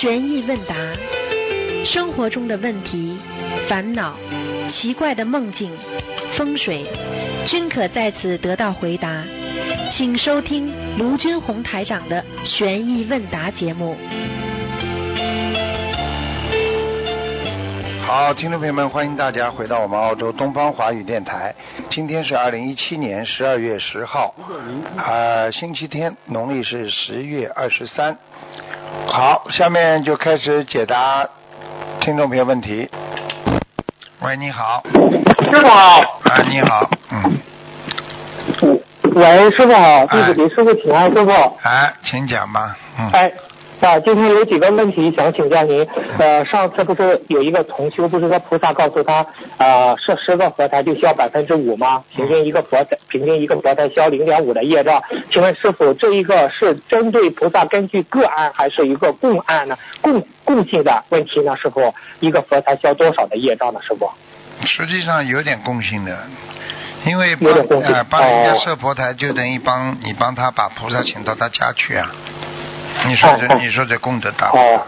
[0.00, 0.74] 悬疑问答，
[1.84, 3.18] 生活中的问题、
[3.68, 4.16] 烦恼、
[4.72, 5.70] 奇怪的梦境、
[6.38, 6.86] 风水，
[7.46, 9.22] 均可在此得到回答。
[9.94, 13.94] 请收听卢军红台长的悬疑问答节目。
[18.06, 21.54] 好，听众朋友们，欢迎大家回到我们澳洲东方华语电台。
[21.90, 24.34] 今天是二零一七年十二月十号，
[24.96, 28.16] 呃，星期天，农历是十月二十三。
[29.06, 31.28] 好，下面就开始解答
[32.00, 32.88] 听众朋友问题。
[34.20, 34.82] 喂，你好。
[35.50, 36.00] 师傅好。
[36.24, 37.38] 啊，你好，嗯。
[39.14, 41.30] 喂，师傅好，弟子给师傅请安，师傅。
[41.62, 43.10] 哎，请讲吧，嗯。
[43.12, 43.32] 哎。
[43.80, 45.86] 啊，今天有几个问题想请教您。
[46.18, 49.24] 呃，上次不是有一个同修，不是说菩萨告诉他，
[49.56, 52.04] 呃，设十个佛台就需要百分之五吗？
[52.14, 55.02] 平均一个佛台，平均一个佛台消零点五的业障。
[55.32, 59.78] 请问师傅，这一个是针对菩萨根据个案，还是一个共案呢？
[60.02, 61.56] 共共性的问题呢？
[61.56, 63.80] 师傅，一个佛台消多少的业障呢？
[63.82, 64.10] 师傅？
[64.62, 66.18] 实际上有点共性的，
[67.06, 72.12] 因为帮呃帮人家设佛台，就等于帮你帮他把菩萨请到他家去啊。
[73.06, 74.82] 你说这，你说这功德大不大？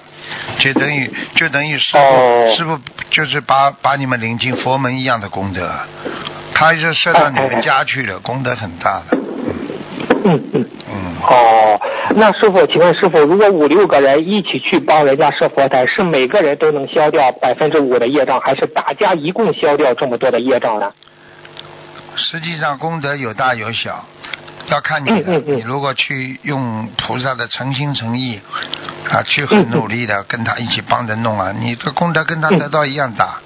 [0.58, 2.78] 就等于就等于师傅师傅
[3.10, 5.70] 就是把把你们领进佛门一样的功德，
[6.54, 9.18] 他是设到你们家去了，功德很大的。
[10.24, 11.16] 嗯嗯嗯。
[11.28, 11.80] 哦，
[12.14, 20.92] 那师傅，请问师傅，如果五六个人一起去帮人家设佛台，是每个人都能消掉百分之五的业障，还是大家一共消掉这么多的业障呢？
[22.14, 24.04] 实际上功德有大有小。
[24.66, 28.40] 要看你的，你如果去用菩萨的诚心诚意
[29.10, 33.40] 啊，去很努力的跟他一起帮着弄啊，你的功德跟他得到一样大，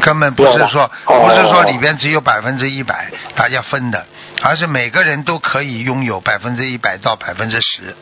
[0.00, 4.04] 根本不是说不是说里边只有百分之一百大家分的，
[4.42, 7.94] 而是每个人都可以拥有百分之一百到百分之十，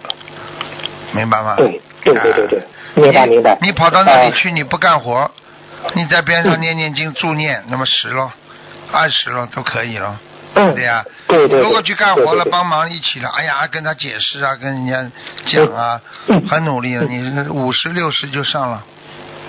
[1.12, 1.56] 明白吗？
[1.56, 3.58] 对对对对对，明白明白。
[3.61, 5.30] 你跑到那里去你不干活，
[5.95, 8.33] 你在边上念念经助念，那么十咯，
[8.92, 10.20] 二十咯都可以了。
[10.55, 11.61] 对呀，对对。
[11.61, 15.11] 如果去干活了，帮忙一起了，哎呀，跟他解释啊，跟人家
[15.47, 16.01] 讲啊，
[16.48, 18.83] 很努力了，你五十六十就上了，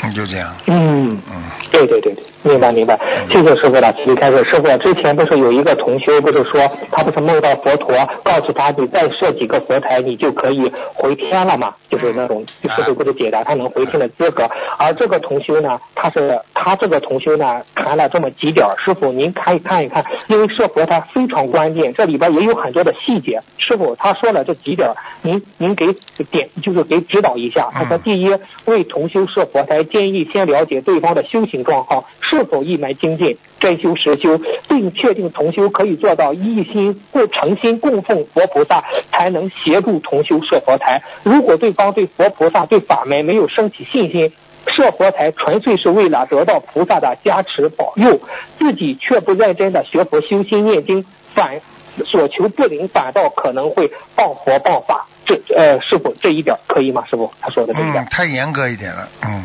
[0.08, 0.56] 你就这样。
[0.68, 2.24] 嗯嗯，对对对对。
[2.42, 2.98] 明白明白，
[3.30, 4.42] 谢谢师傅的慈悲开示。
[4.46, 7.94] 师傅之前不是有一个同修，不是说他不是梦到佛陀
[8.24, 11.76] 告诉他，你再设几个佛台，你就可以回天了嘛？
[11.90, 14.50] 就是那种师傅不是解答他能回天的资格。
[14.78, 23.42] 而这个同修呢，他是他这个同修呢，谈了这么几点，师傅您可以看一看，因为设佛台非常关键，这里边也有很多的细节。
[23.58, 24.90] 师傅他说了这几点，
[25.24, 25.94] 您您给
[26.32, 27.68] 点就是给指导一下。
[27.74, 28.34] 他说第一，
[28.64, 32.06] 为同修设佛台，建议先了解对方的修行状况。
[32.32, 41.02] 是否一门精进、真修实修，并确定同修可以做到一心或诚心供奉佛菩萨，才能协助同修设佛台。
[41.24, 44.32] 如果对方对佛菩萨、对法门没有升起信心，
[44.68, 48.20] 设佛台纯粹是为了得到菩萨的加持保佑，
[48.60, 51.60] 自己却不认真的学佛修心念经，反
[52.06, 55.08] 所求不灵，反倒可能会谤佛谤法。
[55.26, 57.04] 这呃，师傅这一点可以吗？
[57.10, 59.44] 师傅他说的这一点太严格一点了，嗯。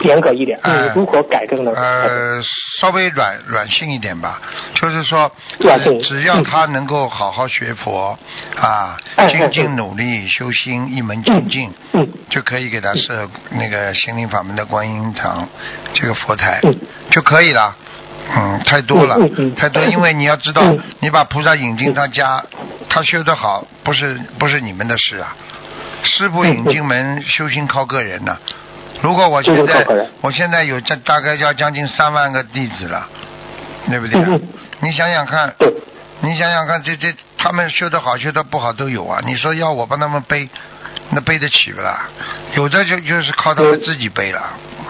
[0.00, 1.72] 严格一点，你如何改正呢？
[1.74, 2.40] 呃，
[2.80, 4.40] 稍微软软性一点吧，
[4.74, 5.30] 就是说，
[6.02, 8.18] 只要他能够好好学佛
[8.60, 8.96] 啊，
[9.28, 11.72] 精进努力修心，一门精进，
[12.28, 15.48] 就可以给他设那个心灵法门的观音堂
[15.94, 16.60] 这个佛台
[17.10, 17.76] 就可以了。
[18.34, 19.18] 嗯，太多了，
[19.56, 20.62] 太多，因为你要知道，
[21.00, 22.42] 你把菩萨引进他家，
[22.88, 25.36] 他修得好，不是不是你们的事啊。
[26.04, 28.38] 师傅引进门，修心靠个人呐。
[29.02, 29.86] 如果我现在，
[30.20, 33.08] 我现在有这大概要将近三万个弟子了，
[33.90, 34.40] 对不对？
[34.80, 35.52] 你想想看，
[36.20, 39.20] 你想想看，这这他们修得好，修得不好都有啊。
[39.26, 40.48] 你说要我帮他们背，
[41.10, 42.08] 那背得起不啦？
[42.54, 44.40] 有的就就是靠他们自己背了，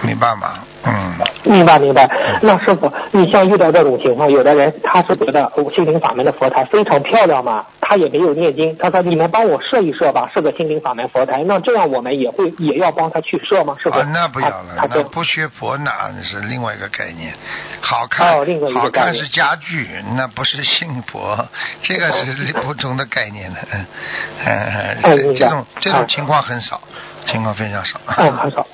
[0.03, 0.59] 没办法。
[0.85, 1.13] 嗯，
[1.45, 2.11] 明白明白。
[2.43, 13.77] 那师傅，你像遇到这种情况，有的人他是觉得心灵法门的佛台非常漂亮嘛，他也没有念经，他说你们帮我设一设吧，设个心灵法门佛台，那这样我们也会也要帮他去设吗？
[13.81, 14.03] 是吧？
[14.13, 15.91] 那不要了，那不学佛那
[16.23, 17.33] 是另外一个概念。
[17.81, 18.35] 好看，
[18.75, 21.47] 好看是家具，那不是信佛，
[21.83, 23.61] 这个是不同的概念的。
[24.45, 26.81] 嗯，这种这种情况很少，
[27.27, 28.01] 情况非常少。
[28.17, 28.67] 嗯，很少。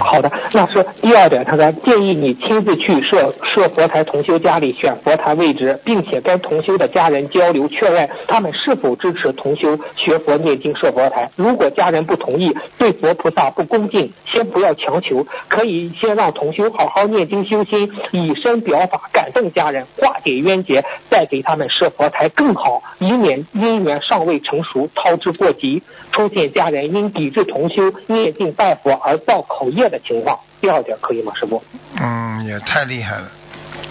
[0.00, 11.30] 好的，那是第二点，他说建议你亲自去设设佛台同修家里选佛台位置，并且跟同修的家人交流确认他们是否支持同修学佛念经设佛台。
[11.36, 25.82] 如果家人不同意，对佛菩萨不恭敬，先不要强求，可以先让同修好好念经修心，以身表法感动家人，化解冤结，再给他们设佛台更好，以免姻缘尚未成熟，操之过急，
[26.14, 29.64] 出现家人因抵制重修念经拜佛而造口。
[29.74, 31.60] 业的情况，第二点可以吗，师傅？
[32.00, 33.28] 嗯，也太厉害了，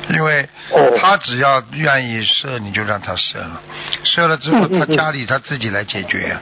[0.09, 0.47] 因为
[0.99, 3.61] 他只要愿意设，你就让他设了，
[4.03, 6.35] 设了之后，他家里他自己来解决，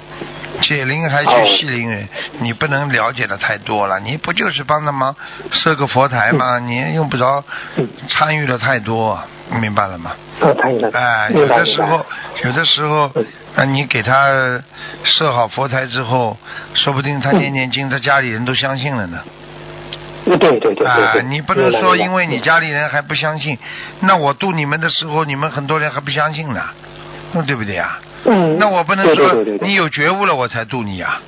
[0.62, 2.08] 解铃还须系铃人，
[2.40, 5.16] 你不能了解的太多了，你不就是帮他忙
[5.52, 6.60] 设个佛台吗？
[6.60, 7.44] 你用不着
[8.08, 9.20] 参与的太多，
[9.60, 10.16] 明白了吗？
[10.94, 12.06] 哎，有的时候，
[12.44, 13.12] 有的时候，
[13.56, 14.62] 啊，你给他
[15.04, 16.36] 设好佛台之后，
[16.74, 19.20] 说不定他念念经，他家里人都相信了呢。
[20.26, 20.88] 对对对对。
[20.88, 23.58] 啊，你不能说因为你家里人还不相信，
[24.02, 26.62] 那我度你们的时候，你们很多人还不相信呢，
[27.34, 28.00] 那对不对呀？
[28.26, 28.58] 嗯。
[28.60, 31.20] 那我不能说你有觉悟了我才度你呀，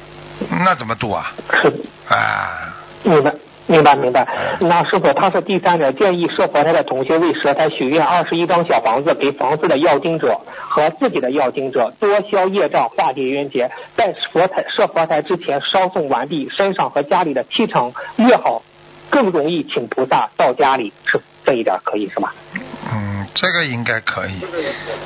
[0.63, 1.31] 那怎么度啊？
[1.61, 1.73] 是。
[2.07, 2.73] 啊。
[3.03, 3.33] 明白。
[3.65, 4.27] 明白明白，
[4.59, 10.37] 那师傅他是第三者，建议设佛台的同学为蛇台许愿二十一张小房子，给房子的要经者
[10.67, 13.71] 和自己的要经者多消业障，化解冤结。
[13.95, 18.61] 在佛台设佛台之前烧送完毕，身上和家里的七成越好，
[19.13, 22.31] 更容易请菩萨到家里，是这一点可以是吗？
[22.91, 24.41] 嗯，这个应该可以，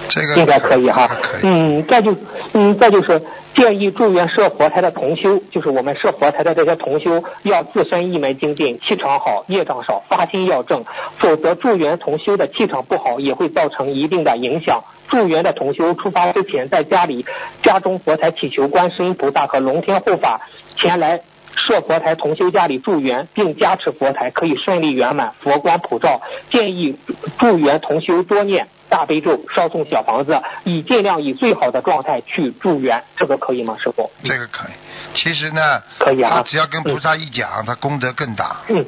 [0.07, 1.09] 这个应该可以哈。
[1.43, 2.15] 嗯，再就
[2.53, 3.21] 嗯再就是。
[3.57, 10.85] 建议祝愿设佛台的同修，就是我们设佛台的这些同修，要自身一门精进，气场好，业障少，发心要正，
[11.17, 14.83] 否则祝愿同修的气场不好，也会造成一定的影响。
[15.07, 17.25] 助缘的同修出发之前，在家里
[17.63, 20.41] 家中佛台祈求观世音菩萨和龙天护法
[20.75, 21.21] 前来
[21.57, 26.21] 设佛台同修家里助缘，并加持佛台可以顺利圆满，佛光普照。
[26.49, 26.97] 建议
[27.39, 28.67] 助缘同修多念。
[28.89, 34.09] 大悲咒烧送小房子，以尽量以最好的状态去助缘，这个可以吗，师傅？
[34.23, 34.71] 这个可以。
[35.13, 36.35] 其实呢，可以啊。
[36.37, 38.55] 他只要跟菩萨一讲，他功德更大。
[38.69, 38.85] 嗯，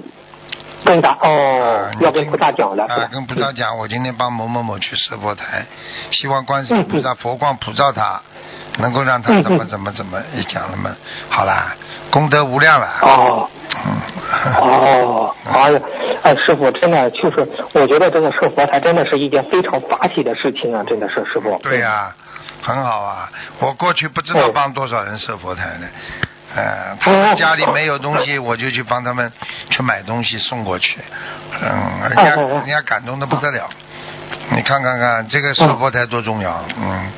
[0.85, 1.91] 更大哦。
[1.99, 2.85] 要跟菩萨讲的。
[2.85, 5.65] 啊，跟菩萨讲，我今天帮某某某去设佛台，
[6.11, 8.21] 希望观世音菩萨佛光普照他，
[8.79, 10.95] 能够让他怎么怎么怎么一讲了嘛，
[11.29, 11.75] 好啦，
[12.09, 12.87] 功德无量了。
[13.01, 13.49] 哦。
[14.59, 15.79] 哦，哎呀，
[16.23, 21.57] 哎，师傅，真的就是，我觉得这个设佛台真的是一件非常法喜的事情啊，真的是师傅。
[21.63, 22.13] 对呀，
[22.61, 23.29] 很好啊，
[23.59, 25.87] 我过去不知道帮多少人设佛台呢，
[26.55, 29.31] 呃，他们家里没有东西，我就去帮他们
[29.69, 30.99] 去买东西送过去，
[31.61, 33.69] 嗯，人家人家感动的不得了，
[34.51, 37.11] 你看看看这个设佛台多重要，嗯。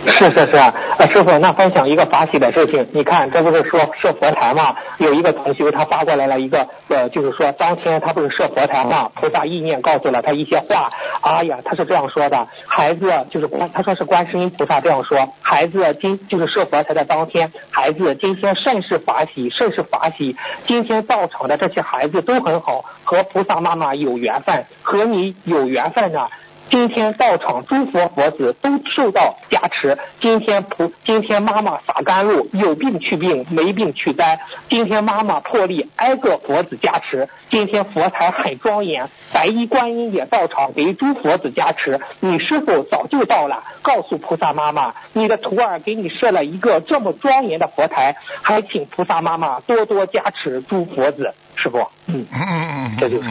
[0.16, 0.72] 是是是啊，
[1.12, 2.86] 师傅，那分享一个法喜的事情。
[2.92, 4.74] 你看，这不是说设佛台嘛？
[4.96, 9.10] 有一个同学他发过来了一个，呃，就是说当天他不是设佛台嘛？
[9.14, 10.90] 菩萨意念告诉了他一些话。
[11.20, 20.34] 哎呀，他是这样说的：孩子就是观，他说是观世音菩萨这样说，孩子今就是设佛台的当天，孩子今天甚是法喜，甚是法喜。
[20.66, 26.26] 今天到场的这些孩子都很好，和菩萨妈妈有缘分，和你有缘分呢。
[26.70, 29.98] 今天到场，诸佛佛子都受到加持。
[30.20, 34.38] 今天菩，今天妈妈洒甘露，有病去病，没病去灾。
[34.68, 37.28] 今天妈妈破例，挨个佛子加持。
[37.50, 42.00] 今天佛台很庄严，白衣观音也到场，给诸佛子加持。
[42.20, 51.34] 你师傅早就到了，告诉菩萨妈妈，你的徒儿给你设了一个这么庄严的佛台，还请菩萨妈妈多多加持诸佛子。
[51.56, 53.28] 师傅，嗯嗯嗯，这就是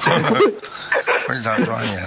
[1.28, 2.02] 非常专业。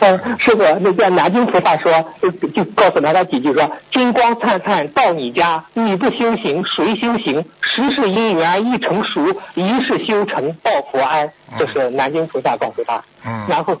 [0.00, 7.44] 嗯， 师傅，那叫南京菩萨说，就就告诉他他几句说：金光灿灿到你家，你不修行谁修行？
[7.62, 9.20] 十世因缘一成熟，
[9.54, 11.30] 一世修成报佛安。
[11.58, 13.02] 这是南京菩萨告诉他。
[13.26, 13.46] 嗯。
[13.48, 13.76] 然后，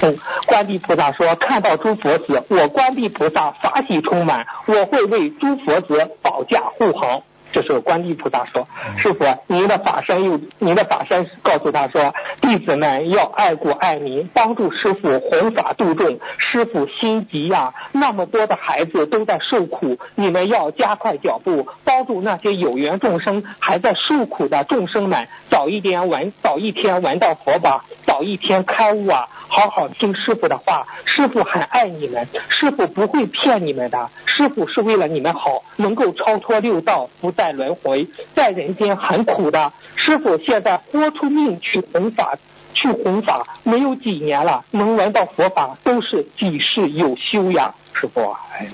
[0.00, 7.22] 嗯，观地菩萨说：看到诸佛子，我观地菩萨法喜充满，我会为诸佛子保驾护航。
[7.50, 8.68] 这时候观地菩萨说
[9.02, 16.18] ：“师傅，您的法身又，您的法身告诉他说，弟子们要爱国爱民，帮助师傅弘法度众。
[16.36, 29.26] 师傅心急呀，那么多的孩子都在受苦，你们要加快脚步，帮助那些有缘众生还在受苦的众生们，早一点闻，早一天闻到佛法，早一天开悟啊！
[29.50, 39.72] 好好听师傅的话，师傅很爱你们，师傅不会骗你们的，师傅是为了你们好，能够超脱六道，不。”在轮回，在人间很苦的。
[39.96, 42.36] 师傅现在豁出命去弘法，
[42.74, 47.74] 去弘法，没有几年了，能闻到佛法都是几世有修养。
[47.94, 48.66] 师傅，哎，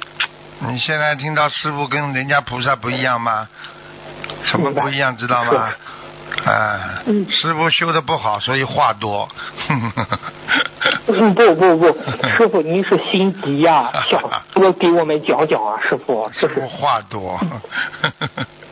[0.66, 3.48] 你现在听到师傅跟人家菩萨不一样吗？
[4.44, 5.16] 什么不一样？
[5.16, 5.72] 知道吗？
[6.44, 9.28] 啊，师傅修的不好，所以话多。
[11.06, 11.86] 嗯，不不不，
[12.36, 14.20] 师傅您是心急呀，想
[14.52, 16.28] 多给我们讲讲啊，师傅。
[16.32, 17.38] 师傅话多。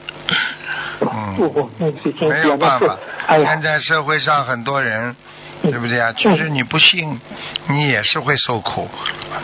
[1.00, 2.96] 嗯，没有办法，
[3.28, 5.16] 现在社会上很多人，
[5.62, 6.12] 对不对啊？
[6.16, 7.20] 其实你不信，
[7.68, 8.88] 你也是会受苦。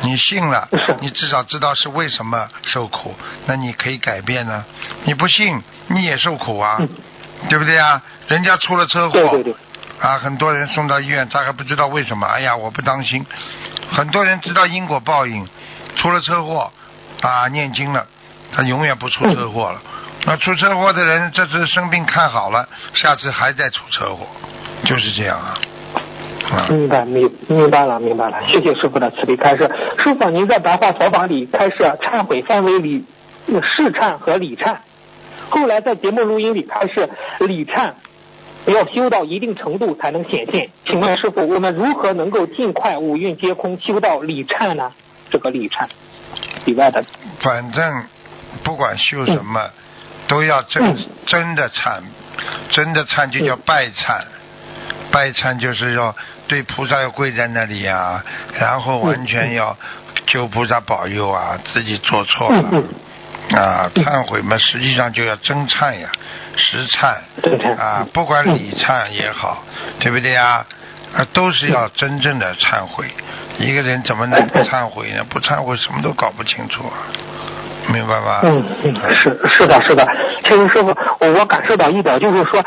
[0.02, 0.68] 你信了，
[1.00, 3.14] 你至少知道是为什么受苦，
[3.46, 4.64] 那你可以改变呢。
[5.04, 6.78] 你不信，你也受苦啊。
[7.48, 8.02] 对不对啊？
[8.26, 9.40] 人家出了车祸，
[10.00, 12.26] 啊，很多人送到医院，他还不知道为什么。
[12.26, 13.24] 哎呀，我不当心。
[13.92, 15.48] 很多人知道因果报应，
[15.94, 16.72] 出了车祸，
[17.20, 18.04] 啊，念经了，
[18.52, 19.80] 他永远不出车祸了。
[20.26, 24.26] 那出车祸的人，这次生病看好了，下次还在出车祸，
[24.84, 25.54] 就是这样啊。
[26.68, 29.70] 明白明明白了明白了，谢谢师傅的慈悲开示。
[30.02, 33.04] 师傅，您在白话佛法里开示忏悔分为理
[33.76, 34.76] 事忏和理忏。
[35.50, 37.08] 后来在节目录音里，他是
[37.40, 37.92] 礼忏
[38.66, 40.68] 要修到一定程度才能显现。
[40.84, 44.90] 请问师傅，我们如何能够尽快五蕴皆空，修到礼忏呢？
[45.30, 45.86] 这个礼忏
[46.64, 47.04] 以外的，
[47.40, 48.04] 反正
[48.64, 49.70] 不管修什么，
[50.28, 52.00] 都要真真的忏，
[52.68, 54.20] 真的忏就叫拜忏，
[55.10, 56.14] 拜忏就是要
[56.46, 58.22] 对菩萨要跪在那里呀，
[58.54, 59.76] 然后完全要
[60.26, 62.82] 求菩萨保佑啊，自己做错了。
[63.56, 66.10] 啊，忏悔嘛，实际上就要真忏呀，
[66.54, 67.14] 实忏。
[67.78, 69.64] 啊，不管理忏也好，
[70.00, 70.66] 对不对呀？
[71.16, 73.06] 啊，都是要真正的忏悔。
[73.58, 75.24] 一个人怎么能不忏悔呢？
[75.24, 77.08] 不忏悔，什么都搞不清楚啊，
[77.92, 78.40] 明白吧？
[78.44, 80.06] 嗯嗯，是是的，是的。
[80.44, 82.64] 其实师傅，我感受到一点，就是说，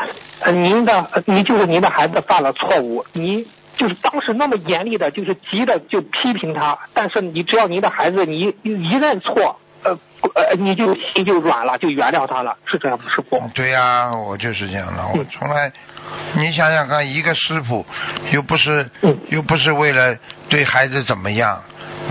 [0.52, 3.44] 您的，您就是您的孩子犯了错误，您
[3.76, 9.58] 就是当时那么严厉的，就是急的就批评他，但是你只要您的孩子，你一认错。
[9.84, 9.98] 呃
[10.36, 13.42] 呃，你就心就软了，就原谅他了，是这样吗，师傅？
[13.52, 15.04] 对呀，我就是这样的。
[15.12, 15.72] 我从来，
[16.36, 17.84] 你想想看，一个师傅
[18.30, 18.88] 又不是
[19.30, 20.16] 又不是为了
[20.48, 21.60] 对孩子怎么样，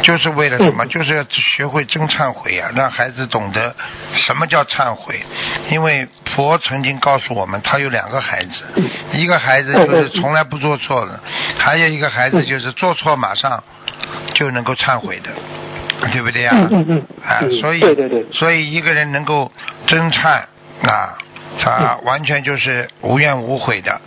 [0.02, 0.86] 就是为了什么？
[0.88, 3.76] 就是要学会真忏悔呀，让孩子懂得
[4.14, 5.22] 什么叫忏悔。
[5.70, 8.64] 因为佛曾经告诉我们，他有两个孩子，
[9.14, 11.20] 一个孩子就是从来不做错的，
[11.58, 13.64] 还有一个孩子就是做错马上
[14.34, 15.30] 就能够忏悔的。
[16.12, 16.50] 对不对呀？
[16.52, 17.06] 嗯嗯嗯。
[17.24, 19.52] 啊，所以对对对，所以一个人能够
[19.86, 20.42] 真忏
[20.90, 21.16] 啊，
[21.64, 24.02] 他完全就是无怨无悔的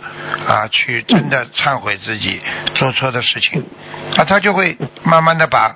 [0.45, 2.41] 啊，去真的忏悔自己
[2.75, 3.63] 做错的事情，
[4.17, 5.75] 啊，他就会慢慢的把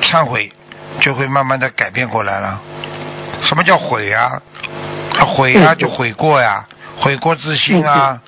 [0.00, 0.50] 忏悔
[1.00, 2.60] 就会慢慢的改变过来了。
[3.42, 4.40] 什么叫悔啊？
[5.36, 6.66] 悔啊，就悔过呀，
[7.00, 8.20] 悔过自新啊。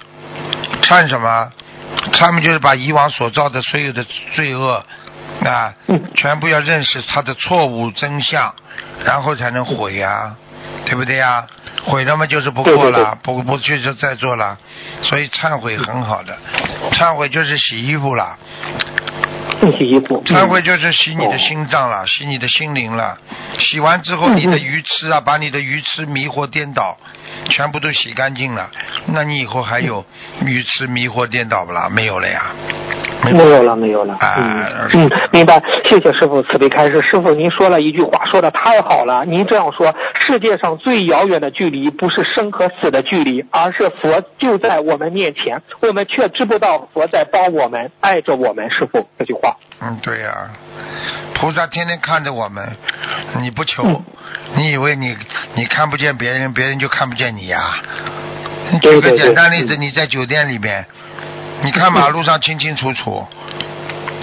[0.83, 1.50] 忏什么？
[2.12, 4.04] 忏们就是把以往所造的所有的
[4.35, 4.85] 罪恶。
[5.45, 5.73] 啊，
[6.14, 8.54] 全部要认识他的错误真相，
[9.04, 10.35] 然后才能悔呀，
[10.87, 11.47] 对不对呀？
[11.87, 14.59] 悔了嘛就是不过了，不不去就再做了，
[15.02, 16.37] 所以忏悔很好的，
[16.93, 18.37] 忏悔就是洗衣服了，
[19.78, 23.16] 洗衣服，忏悔就是洗你的心脏了，洗你的心灵了，
[23.59, 26.97] 洗完之后你的愚痴啊，把你的愚痴迷惑颠倒，
[27.50, 28.69] 全部都洗干净了，
[29.07, 30.05] 那你以后还有
[30.45, 31.88] 愚痴迷惑颠倒不啦？
[31.88, 32.43] 没有了呀。
[33.25, 34.16] 没有了，没有了。
[34.21, 35.61] 嗯嗯，明白。
[35.90, 37.02] 谢谢师傅慈悲开示。
[37.02, 39.25] 师傅，您说了一句话，说的太好了。
[39.25, 48.71] 您这样说，世界上最遥远的距离不是生和死的距离，而是佛就在我们面前，我们却知不道佛在帮我们，爱着我们。
[48.71, 49.57] 师傅，这句话。
[49.81, 50.50] 嗯，对呀。
[51.35, 52.64] 菩萨天天看着我们，
[53.40, 54.02] 你不求，
[54.55, 55.16] 你以为你
[55.55, 57.75] 你看不见别人，别人就看不见你呀？
[58.83, 60.85] 举个简单例子，你在酒店里边。
[61.62, 63.26] 你看马路上清清楚楚，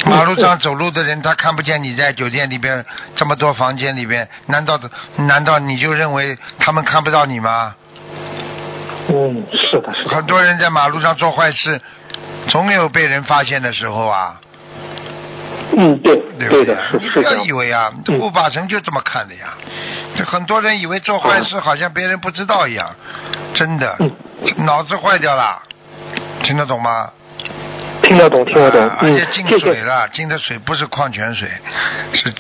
[0.06, 4.80] 马路上走路的人他看不见你在酒店里边这么多房间里边，难道
[5.16, 7.74] 难道你就认为他们看不到你吗？
[9.10, 10.16] 嗯，是的，是的。
[10.16, 11.82] 很多人在马路上做坏事，
[12.48, 14.40] 总有被人发现的时候啊。
[15.76, 19.56] 嗯，对，对的，是你不要以为啊，护法神就这么看的呀。
[20.16, 22.96] 这很多人以为做坏事好像别人不知道一样，
[23.54, 23.98] 真的，
[24.58, 25.62] 脑子坏掉了，
[26.44, 27.12] 听得懂吗？
[28.04, 28.82] 听得懂，听得懂。
[29.00, 31.48] 而且进水了，进的水不是矿泉水，
[32.14, 32.34] 是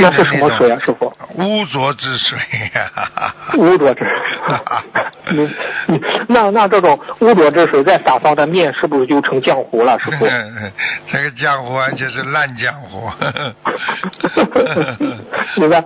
[0.00, 1.12] 那是什么水啊，师傅？
[1.34, 2.38] 污浊之水
[2.74, 2.90] 呀！
[3.58, 4.10] 污浊之水。
[6.28, 10.26] 那那这种污浊之水再撒上的面，是不是就成浆糊了，师傅？
[11.06, 13.10] 这个浆糊完全是烂浆糊。
[15.56, 15.84] 明白。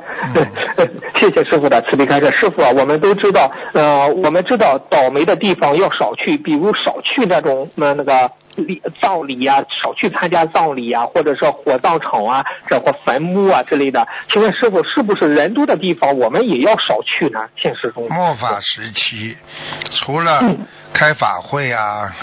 [1.18, 2.30] 谢谢师傅的慈悲开示。
[2.36, 8.30] 师傅啊，我们都知道，呃，我们知道倒霉的地方要少去，比如少去那种那那个。
[8.56, 14.06] 礼葬礼啊，少去参加葬礼啊，或者说火葬场啊，这或坟墓啊之类的。
[14.32, 17.48] 请问师傅，是不是人多的地方我们也要少去呢？
[17.56, 18.08] 现实中。
[18.08, 19.36] 末法时期，
[19.92, 20.42] 除了
[20.92, 22.14] 开法会啊，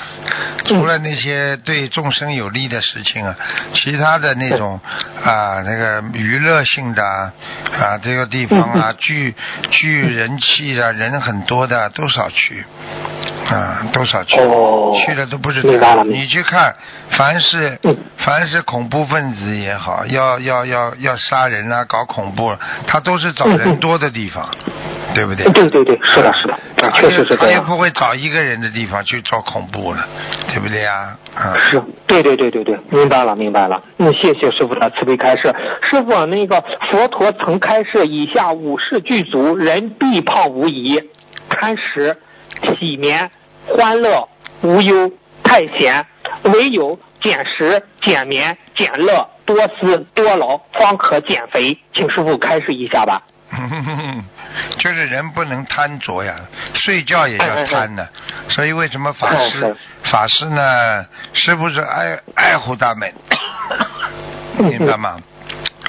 [0.65, 3.35] 除了那些对众生有利的事情啊，
[3.73, 4.79] 其他的那种
[5.23, 9.33] 啊，那个娱乐性的啊，这个地方啊，聚
[9.69, 12.63] 聚人气的人很多的，都少去。
[13.49, 14.37] 啊，都少去？
[15.05, 15.77] 去的都不是这
[16.21, 16.75] 你去看，
[17.17, 17.79] 凡是
[18.19, 24.47] 凡是恐怖分子也好，要要要要杀人啊，搞恐怖，他都是找人多的地方，
[25.15, 25.43] 对不对？
[25.51, 30.07] 对对对，是的，是的，确实是他也不会找一个人的地方去做恐怖了，
[30.49, 31.17] 对不对呀？
[31.33, 33.81] 啊，是，对对对对对，明白了明白了。
[33.97, 35.51] 那谢谢师傅的慈悲开示。
[35.89, 41.01] 师傅，那个佛陀曾开示以下五事具足，人必胖无疑。
[41.49, 42.15] 贪食。
[42.61, 43.31] 体面、
[43.65, 44.27] 欢乐、
[44.61, 45.11] 无忧、
[45.51, 46.05] 太闲，
[46.43, 51.77] 唯有减食、减眠、减乐、多思、多劳，方可减肥。
[51.93, 53.21] 请师傅开示一下吧。
[54.79, 56.33] 就是人不能贪着呀，
[56.73, 58.07] 睡觉也要贪呢，
[58.47, 61.05] 所以为什么法师法师呢？
[61.33, 63.13] 是不是爱爱护他们？
[64.57, 65.19] 明白吗？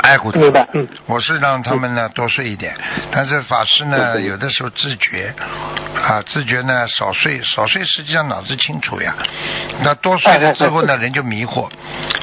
[0.03, 2.77] 爱护他们，我是让他们呢多睡一点，
[3.13, 5.33] 但是法师呢有的时候自觉
[5.95, 9.15] 啊，自觉呢少睡，少睡实际上脑子清楚呀。
[9.83, 11.69] 那多睡了之后呢，人就迷惑。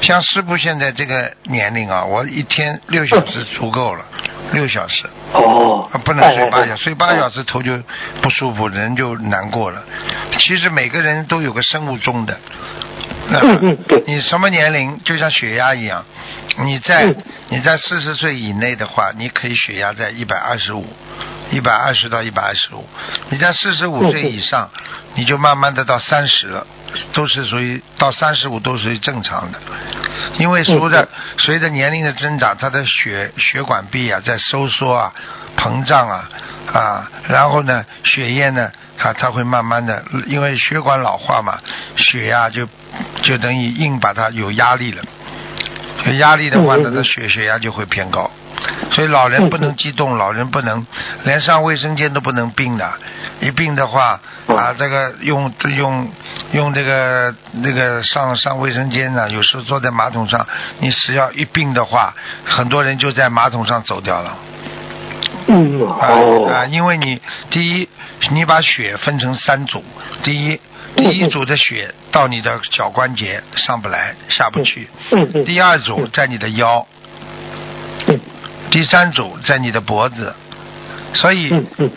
[0.02, 4.04] 像师傅现在这个年龄啊，我一天六小时足够了，
[4.52, 5.10] 六小时。
[5.34, 5.90] 哦。
[6.04, 7.78] 不能睡八小时，睡八小时头就
[8.22, 9.82] 不舒服，人就难过了。
[10.38, 12.38] 其实每个人都有个生物钟的。
[13.32, 16.04] 嗯嗯，你什么年龄，就像血压一样。
[16.64, 17.16] 你在
[17.50, 20.86] 你在四十岁以内的话，你可以血压在一百二十五，
[21.52, 22.86] 一百二十到一百二十五。
[23.30, 24.70] 你在四十五岁以上，
[25.16, 26.66] 你就慢慢的到三十了，
[27.14, 29.60] 都是属于到三十五都属于正常的。
[30.38, 31.08] 因为随着
[31.38, 35.14] 随着年龄的增长，他的血血管壁啊在收缩啊
[35.58, 36.30] 膨胀啊
[36.72, 41.60] 啊，然后呢血液呢它它会慢慢的，因为血管老化嘛，
[41.96, 42.68] 血压就
[43.24, 45.04] 就等于硬把它有压力了。
[46.06, 48.30] 有压力的话，他的血血压就会偏高，
[48.92, 50.86] 所以老人不能激动，老人不能
[51.24, 52.92] 连上卫生间都不能病的，
[53.40, 56.12] 一病的话啊，这个用用
[56.52, 60.46] 用这个那个上上卫生间呢，有时候坐在马桶上，
[60.80, 62.14] 你只要一病的话，
[62.46, 64.38] 很多人就在马桶上走掉了。
[65.48, 65.88] 嗯
[66.48, 67.90] 啊，因为你第一，
[68.32, 69.84] 你把血分成三组，
[70.24, 70.60] 第一。
[70.96, 74.90] 第一组的血到你的脚关节上不来下不去，
[75.46, 76.86] 第二组在你的腰，
[78.72, 80.34] 第三组在你的脖子，
[81.14, 81.52] 所以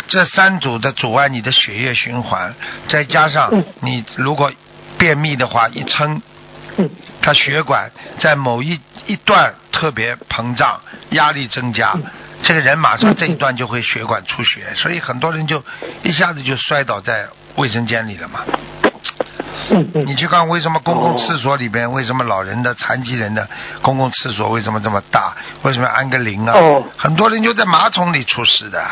[0.08, 2.54] 这三组的阻碍你的血液循环，
[2.88, 4.50] 再加上你如果
[4.98, 6.22] 便秘的话一撑，
[7.20, 10.80] 它血管在某一一段特别膨胀，
[11.10, 11.94] 压力增加，
[12.42, 15.62] 这个人马上这一段就会血管出血，所以很多人就
[16.02, 18.40] 一下子就摔倒在卫生间里了嘛。
[20.06, 23.48] 你去看为什么公共厕所里边，为什么老人的、残疾人的
[23.80, 25.34] 公共厕所为什么这么大？
[25.62, 26.54] 为什么安个铃啊？
[26.96, 28.82] 很多人就在马桶里出事的。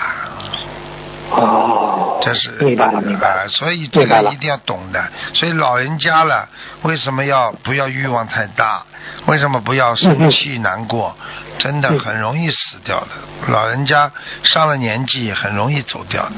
[1.31, 3.47] 哦，这是明白了，明白了。
[3.49, 5.03] 所以这个一定要懂的。
[5.33, 6.49] 所以老人家了，
[6.83, 8.83] 为什么要不要欲望太大？
[9.27, 11.17] 为什么不要生气难过？
[11.59, 13.09] 真的很容易死掉的。
[13.49, 14.11] 老人家
[14.43, 16.33] 上了年纪，很容易走掉的，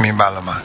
[0.00, 0.62] 明白了吗？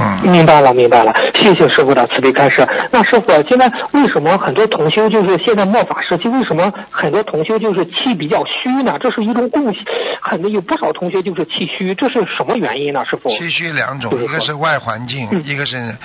[0.00, 2.64] 嗯明白了，明白了，谢谢师傅的慈悲开示。
[2.92, 8.96] 那师傅，现在为什么很多同修就是现在末法时期，为什么很多同修就是气比较虚呢？
[9.00, 9.82] 这是一种共性，
[10.20, 13.04] 很多有不少同学就是气虚，这是什么原因呢？
[13.10, 13.28] 师傅？
[13.30, 15.96] 气虚两种，一个是外环境，一个是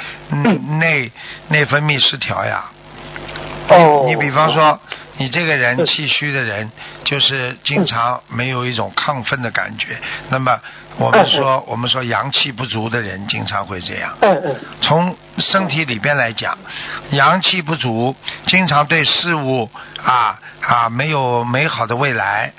[0.80, 1.12] 内
[1.50, 2.64] 内分泌失调呀。
[3.70, 4.04] 哦。
[4.08, 4.80] 你比方说。
[5.16, 6.72] 你这个人气虚的人，
[7.04, 9.96] 就是经常没有一种亢奋的感觉。
[10.30, 10.60] 那么
[10.98, 14.18] 我们说，我们说阳气不足的人经常会这样。
[14.22, 16.58] 嗯从身体里边来讲，
[17.12, 18.16] 阳气不足，
[18.48, 19.70] 经常对事物
[20.04, 22.52] 啊啊没有美好的未来。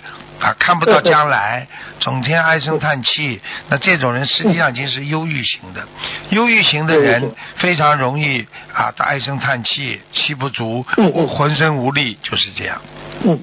[0.45, 1.67] 啊，看不到将来，
[2.01, 5.83] 整天唉声叹气，那这种人实际上已经是忧郁型的。
[6.29, 10.85] 忧郁型的人非常容易啊，唉声叹气，气不足，
[11.29, 12.79] 浑身无力，就是这样。
[13.25, 13.41] 嗯。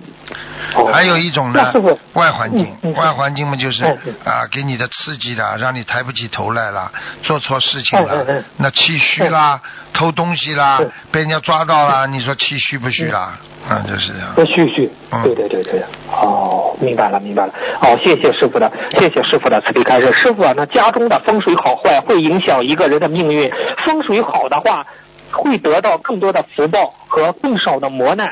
[0.91, 1.74] 还有一种呢，
[2.13, 3.84] 外环境，外环境嘛就是
[4.24, 6.91] 啊，给你的刺激的，让你抬不起头来了，
[7.24, 9.62] 做错事情了，那气虚啦，
[9.94, 10.80] 偷东西啦，
[11.12, 13.38] 被人家抓到了，你说气虚不虚啦？
[13.70, 14.34] 啊，就是这样。
[14.36, 14.89] 不虚虚，
[15.24, 15.84] 对对对对。
[16.12, 17.54] 哦，明白了明白了。
[17.80, 20.12] 好，谢谢师傅的，谢谢师傅的慈悲开示。
[20.13, 23.52] 师傅啊，那家中的风水好坏会影响一个人的命运。
[23.86, 24.86] 风水好的话。
[25.34, 28.28] 会得到更多的福报和更少的磨难；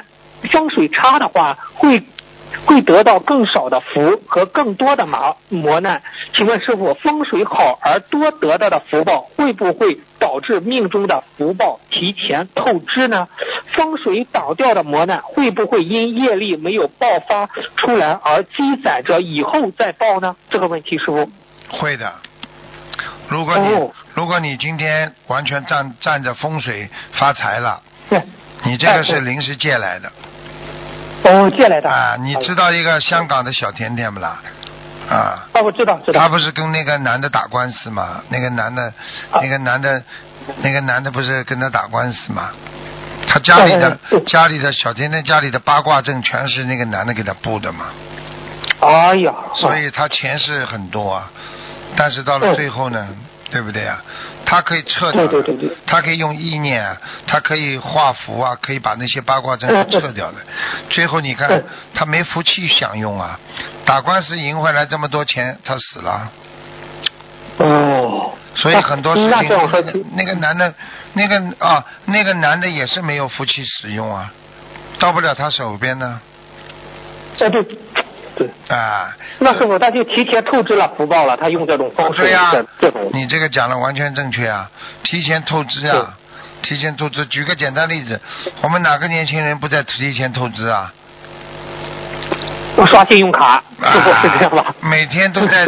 [0.52, 2.04] 风水差的话，会
[2.66, 6.02] 会得到更少的福和更多的麻磨难。
[6.34, 13.28] 请问师傅，风水好而多得到的福报，会不会导致命中的福报提前透支呢？
[13.74, 17.48] 风水挡掉的磨难，会不会因业力没有爆发
[17.78, 20.36] 出来而积攒着以后再报呢？
[20.50, 21.30] 这个问题，师傅
[21.70, 22.12] 会的。
[23.28, 27.84] 如果你如果你今天完全站站着风水发财了，
[28.64, 30.12] 你这个是临时借来的。
[31.26, 32.16] 哦，借来的啊！
[32.20, 34.42] 你知道一个香港的小甜甜不啦？
[35.10, 35.48] 啊。
[35.54, 36.20] 啊，我知道，知道。
[36.20, 38.22] 他不是跟那个男的打官司吗？
[38.30, 38.94] 那个男的，
[39.34, 40.02] 那个男的，
[40.62, 42.50] 那个男的不是跟他打官司吗？
[43.28, 47.88] 他家里的家里的小甜甜家里的八卦阵全是那个男的给他布的嘛。
[48.80, 49.34] 哎呀！
[49.56, 51.30] 所以他钱是很多啊。
[51.96, 53.10] 但是到了最后呢，
[53.52, 54.02] 对不对啊？
[54.50, 55.28] 他可以撤掉，
[55.86, 60.38] 他可以用意念，他可以画符啊，可以把那些八卦阵撤掉的。
[60.90, 63.40] 最后你看，他没福气享用啊！
[63.86, 66.32] 打官司赢回来这么多钱，他死了。
[67.58, 68.32] 哦。
[68.56, 69.22] 所以很多事
[69.92, 70.74] 情，那个男的，
[71.14, 74.34] 那个啊，那个男的也是没有福气使用啊，
[74.98, 76.20] 到不了他手边呢。
[77.40, 77.64] 哎对。
[78.40, 83.10] 对啊，那师傅他就提前透支了福报了，他用这种方式的这种。
[83.12, 84.72] 你这个讲的完全正确啊，
[85.04, 86.16] 提前透支啊，
[86.62, 87.26] 提前透支。
[87.26, 88.20] 举个简单例子，
[88.62, 90.94] 我们哪个年轻人不在提前透支啊？
[92.78, 94.74] 我刷信用卡，是不是这样吧？
[94.80, 95.68] 每天都在，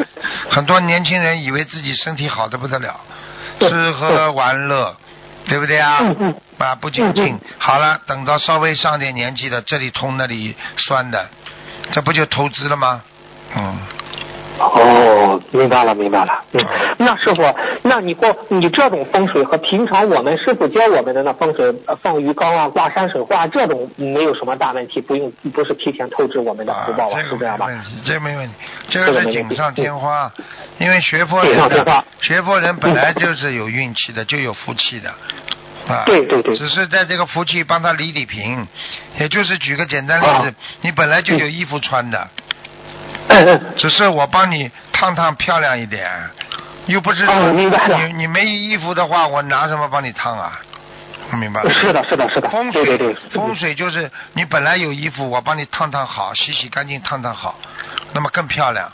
[0.50, 2.96] 很多年轻人以为自己身体好的不得了，
[3.60, 4.96] 吃喝玩乐，
[5.50, 6.00] 对不对啊？
[6.58, 11.28] 啊，不仅仅好了，等到稍微上点年纪的，这里痛那里酸的。
[11.91, 13.02] 这不就投资了吗？
[13.56, 13.78] 嗯。
[14.60, 16.44] 哦，明白了，明白了。
[16.52, 16.63] 嗯，
[17.00, 17.41] 那师傅，
[17.82, 27.17] 那你过你这种风水和平常我们师傅教我们的那风水放鱼缸啊、挂山水画这种没有什么大问题，不用不是提前透支我们的福报吧？
[27.24, 27.67] 是这样吧？
[28.06, 28.54] 这没问题，
[28.89, 30.32] 这个是锦上添花。
[30.78, 35.12] 因为学佛人，学佛人本来就是有运气的，就有福气的。
[35.88, 38.67] 啊，对对对，只是在这个福气帮他理理平，
[39.20, 42.28] 也就是举个简单例子，你本来就有衣服穿的，
[43.78, 46.10] 只是我帮你烫烫漂亮一点，
[46.86, 50.60] 又不是说你你没衣服的话，我拿什么帮你烫啊？
[51.34, 51.74] 明白了？
[51.74, 52.50] 是的，是的，是的。
[52.50, 57.58] 风水对对对，风水就是你本来有衣服，我帮你烫烫好，洗洗干净，烫烫好，
[58.12, 58.91] 那么更漂亮。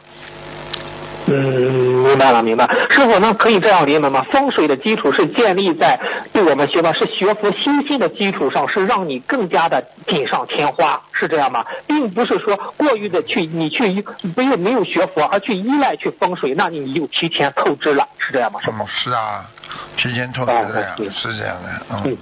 [1.26, 2.68] 嗯，明白了，明白。
[2.90, 4.26] 师傅，那可以这样理解吗？
[4.32, 6.00] 风水的基础是建立在
[6.32, 11.66] 对我们学佛是学佛修心的基础上，是让你更加的锦上添花，是这样吗？
[11.86, 14.04] 并不是说过于的去你去
[14.36, 18.60] 没有没有学佛而去依赖去风水，那你就提前透支了，是这样吗？
[18.88, 19.46] 是啊，
[19.98, 22.02] 提前透支的呀，是这样的，嗯。
[22.06, 22.18] 嗯，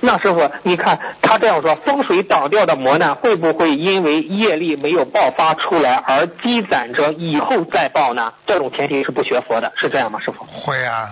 [0.00, 8.32] 那师傅，你看他这样说，风水挡掉的磨难会不会因为业力没有爆发出来而积攒着以后再报呢？
[8.46, 10.44] 这种前提是不学佛的，是这样吗，师傅？
[10.44, 11.08] 会啊，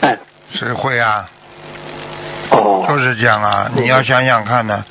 [0.00, 0.18] 哎，
[0.52, 1.28] 是会啊，
[2.50, 4.84] 哦，就是这样啊，你要想想看呢，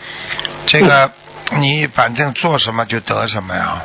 [0.65, 1.11] 这个
[1.57, 3.81] 你反正做什么就得什么呀。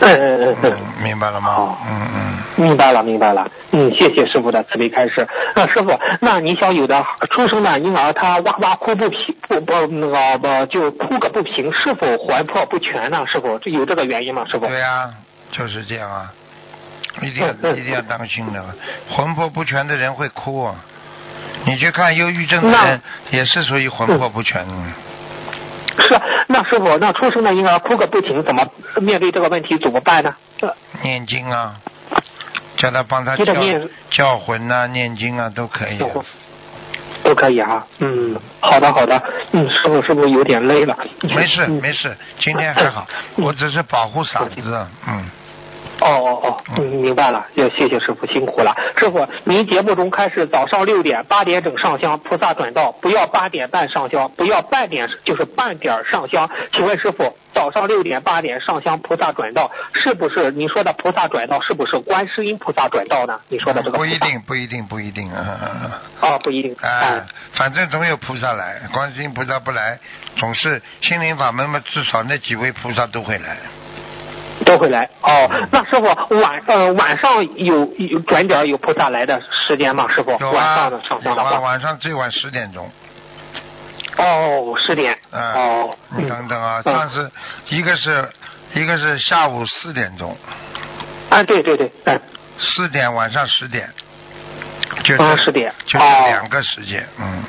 [0.06, 1.76] 嗯嗯嗯嗯，明白了吗？
[1.86, 3.46] 嗯嗯，明白了明白了。
[3.72, 5.28] 嗯，谢谢师傅的慈悲开示。
[5.54, 13.24] 那师傅，那你想有的出生的婴儿他哇哇哭不平不不那个不就哭个不平，是否魂魄不全呢？
[13.26, 14.44] 师傅，这有这个原因吗？
[14.46, 14.66] 师傅？
[14.66, 15.10] 对呀，
[15.50, 16.32] 就是这样啊，
[17.20, 18.64] 一定要一定要当心的，
[19.08, 20.74] 魂魄不全的人会哭啊。
[21.66, 24.64] 你去看忧郁症的人，也是属于魂魄不全。
[25.98, 28.66] 是，那师傅，那出生的婴儿哭个不停，怎么
[29.00, 30.34] 面对这个问题怎么办呢？
[31.02, 31.74] 念经啊，
[32.76, 33.54] 叫他帮他叫
[34.10, 35.98] 叫魂呐，念经啊，都可以。
[37.22, 39.22] 都可以啊，嗯，好的好的，
[39.52, 40.96] 嗯，师傅是不是有点累了？
[41.22, 45.30] 没事没事，今天还好，我只是保护嗓子，嗯。
[46.76, 48.74] 嗯，明白了，要谢谢师傅辛苦了。
[48.96, 56.48] 师傅，您节目中开始早上六点八点整上香，菩萨转道，不要八点半上香，不要半点就是半点上香。
[56.72, 63.40] 请问师傅，早上六点八点上香，菩萨转道，是不是您说的菩萨转道，是不是观世音菩萨转道呢？
[63.48, 66.00] 你说的这个不一定，不一定，不一定啊。
[66.20, 66.74] 啊，不一定。
[66.80, 69.98] 啊，反正总有菩萨来，观世音菩萨不来，
[70.36, 73.56] 总是心灵法门嘛，至少那几位菩萨都会来。
[74.64, 76.04] 都会来哦，那师傅
[76.40, 80.06] 晚呃晚上有有转点有菩萨来的时间吗？
[80.08, 82.90] 师傅晚上的上香的话，晚上最晚十点钟。
[84.16, 85.16] 哦，十点。
[85.30, 85.96] 嗯哦。
[86.16, 87.30] 你等等啊，上次
[87.68, 88.28] 一个是
[88.74, 90.36] 一个是下午四点钟。
[91.30, 92.20] 啊，对对对，嗯。
[92.58, 93.88] 四点晚上十点，
[95.02, 97.42] 就是十点，就是两个时间，嗯。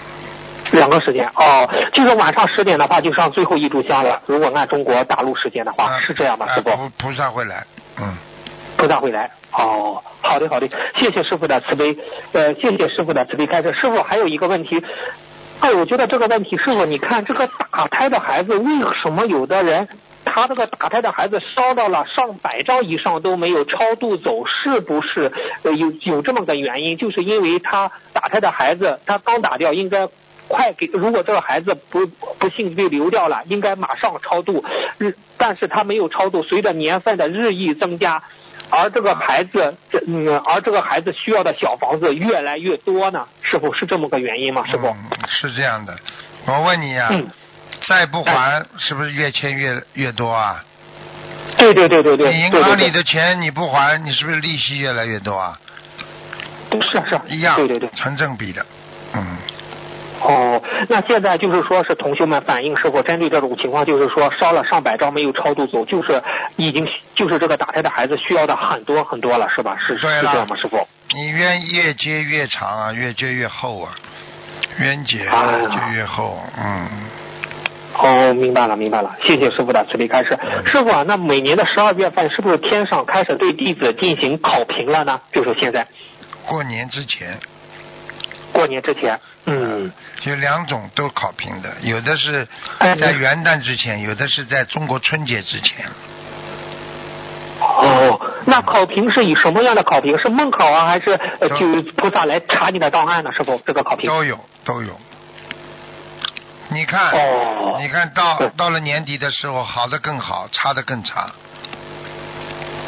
[0.72, 4.22] 两个时间哦，就是晚上十点的话就上最后一炷香了。
[4.26, 6.70] 如果按中国大陆时间的话，是这样吗，师傅？
[6.72, 7.66] 菩菩萨会来，
[8.00, 8.16] 嗯。
[8.78, 11.96] 菩萨会来，哦，好的好的，谢谢师傅的慈悲，
[12.32, 13.72] 呃，谢谢师傅的慈悲开示。
[13.74, 14.84] 师傅还有一个问题，
[15.60, 18.72] 哎，我觉得这个问题，师傅你看这个打胎的孩子，为
[19.04, 19.88] 什么有的人
[20.26, 25.32] 他这个打胎的孩子烧到了上百张以上都没有超度走，是不是
[25.64, 26.98] 有有这么个原因？
[26.98, 30.08] 就是因为他打胎的孩子他刚打掉，应该。
[30.52, 30.86] 快给！
[30.88, 34.64] 如果这个孩子不不幸被流掉了，应该马上超度。
[34.98, 38.22] 日，但是他没有超度，随着年份的日益增加，
[38.70, 43.26] 而这个孩子，这嗯，而这个孩子需要的小房子越来越多呢？
[43.42, 44.66] 师傅是这么个原因吗？
[44.70, 44.94] 师傅
[45.28, 45.98] 是这样的。
[46.46, 47.10] 我问你呀，
[47.88, 50.64] 再不还是不是越欠越越多啊？
[51.58, 52.34] 对对对对对。
[52.34, 55.58] 你银行里的钱你不还，你是不是利息越来越多啊？
[56.72, 58.66] 是是一样，对对对，成正比的，
[59.14, 59.38] 嗯。
[60.24, 66.22] 哦，那现在就是说是同学们反映，是否针对这种情况，就是说烧了上百张没有超度走，就是
[66.58, 69.76] 已经就是这个打胎的孩子需要的很多很多了，是吧？
[69.80, 70.88] 是是这样吗，师傅？
[71.14, 73.96] 你冤越接越长啊，越接越厚啊，
[74.78, 76.88] 冤结越接越厚，嗯。
[77.98, 80.38] 哦，明白了，明白了，谢谢师傅的慈悲开示。
[80.66, 85.20] 师傅啊，那每年的十二月份是不是天上开始对弟子进行考评了呢？
[85.34, 85.88] 就是现在。
[86.46, 87.40] 过年之前。
[88.62, 92.48] 过年之前，嗯，就两种都考评的，有的是
[92.80, 95.88] 在元旦之前，有的是在中国春节之前。
[97.60, 100.16] 哦，那考评是以什么样的考评？
[100.20, 101.20] 是梦考啊，还是
[101.58, 103.32] 就菩萨来查你的档案呢？
[103.36, 104.08] 是否这个考评？
[104.08, 104.96] 都有，都有。
[106.70, 111.32] 你看，哦、你看到到了年底的时候，好的更好，差的更差。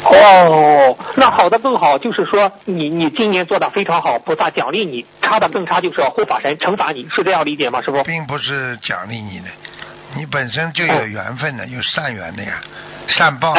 [0.06, 7.80] 哦，那好的更好，就是说你你今年做的非常好，菩萨奖励你；差的更差，就是护法神惩罚你，是这样理解吗？
[7.80, 8.02] 师傅？
[8.04, 9.46] 并不是奖励你的，
[10.14, 12.60] 你本身就有缘分的，有善缘的呀，
[13.06, 13.54] 善报，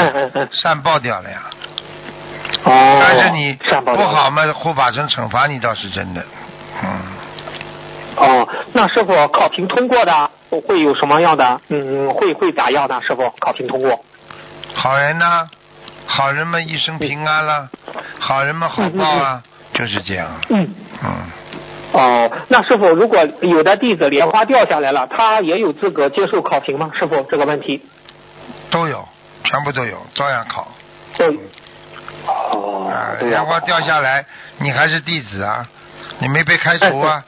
[0.51, 1.41] 善报掉了呀。
[2.63, 2.99] 哦。
[3.01, 6.23] 但是你不好嘛，护法神惩罚你倒是真的，
[6.84, 6.89] 嗯。
[8.17, 10.29] 哦，那师傅考评通过的
[10.67, 11.60] 会有什么样的？
[11.69, 13.01] 嗯，会会咋样呢？
[13.01, 14.05] 师傅考评通过？
[14.75, 15.49] 好人呢？
[16.08, 17.70] 好人们一生平安啦，
[18.20, 20.28] 好人们好报啊，就是这样。
[20.50, 20.68] 嗯
[21.04, 21.10] 嗯。
[21.94, 26.91] 哦，那师傅，如果有的弟子莲花掉下来了，他也有资格接受考评吗？
[27.00, 27.82] 师傅，这个问题。
[28.70, 29.08] 都有，
[29.44, 30.68] 全部都有，照样考。
[31.18, 31.28] 对。
[32.28, 32.91] 哦。
[32.91, 34.26] 啊，莲花掉下来，
[34.60, 35.65] 你还是弟子啊，
[36.20, 37.24] 你没被开除啊。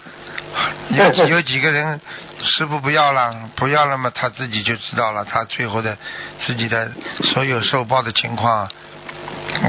[0.89, 2.00] 有有几个人
[2.39, 5.98] 师傅不要了，不要了嘛，他自己就知道了，他最后的
[6.39, 6.89] 自己的
[7.24, 8.67] 所有受报的情况，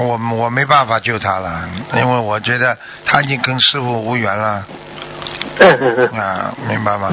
[0.01, 4.65] 我我没办法救他了，因为我觉得他已经跟师傅无缘了。
[6.17, 7.11] 啊，明白吗？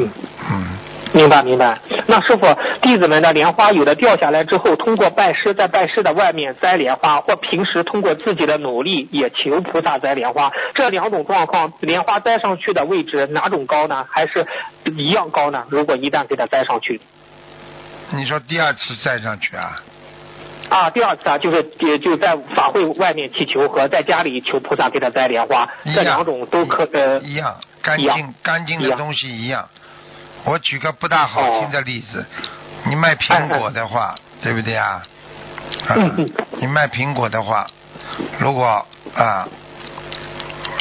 [0.51, 0.67] 嗯。
[1.15, 2.45] 明白明白，那师傅
[2.81, 14.05] 弟子们的莲花有的掉下来之后，通过拜师在拜师的外面栽莲花，或平时通过自己的努力也求菩萨栽莲花，这两种状况，莲花栽上去的位置哪种高呢？
[14.11, 14.45] 还是
[14.97, 15.63] 一样高呢？
[15.69, 16.99] 如果一旦给它栽上去，
[18.11, 19.81] 你说第二次栽上去啊？
[20.67, 29.65] 啊，第二次啊，就是也就在法会外面祈求和在家里求菩萨给他栽莲花，这两种都可呃一样干净干净的东西一样。
[30.45, 32.25] 我举个不大好听的例子，
[32.85, 35.01] 你卖苹果的话，对不对啊？
[35.87, 35.95] 啊，
[36.59, 37.65] 你卖苹果的话，
[38.39, 39.47] 如果啊，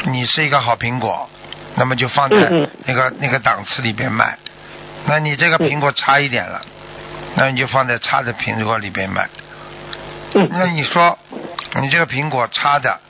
[0.04, 1.28] 你是一个好苹果，
[1.76, 4.36] 那么就放在那个那个档次里边卖。
[5.06, 6.60] 那你这个苹果差一点了，
[7.34, 9.28] 那你就放在差的苹果里边卖。
[10.50, 11.18] 那你说，
[11.80, 13.00] 你这个苹果差的，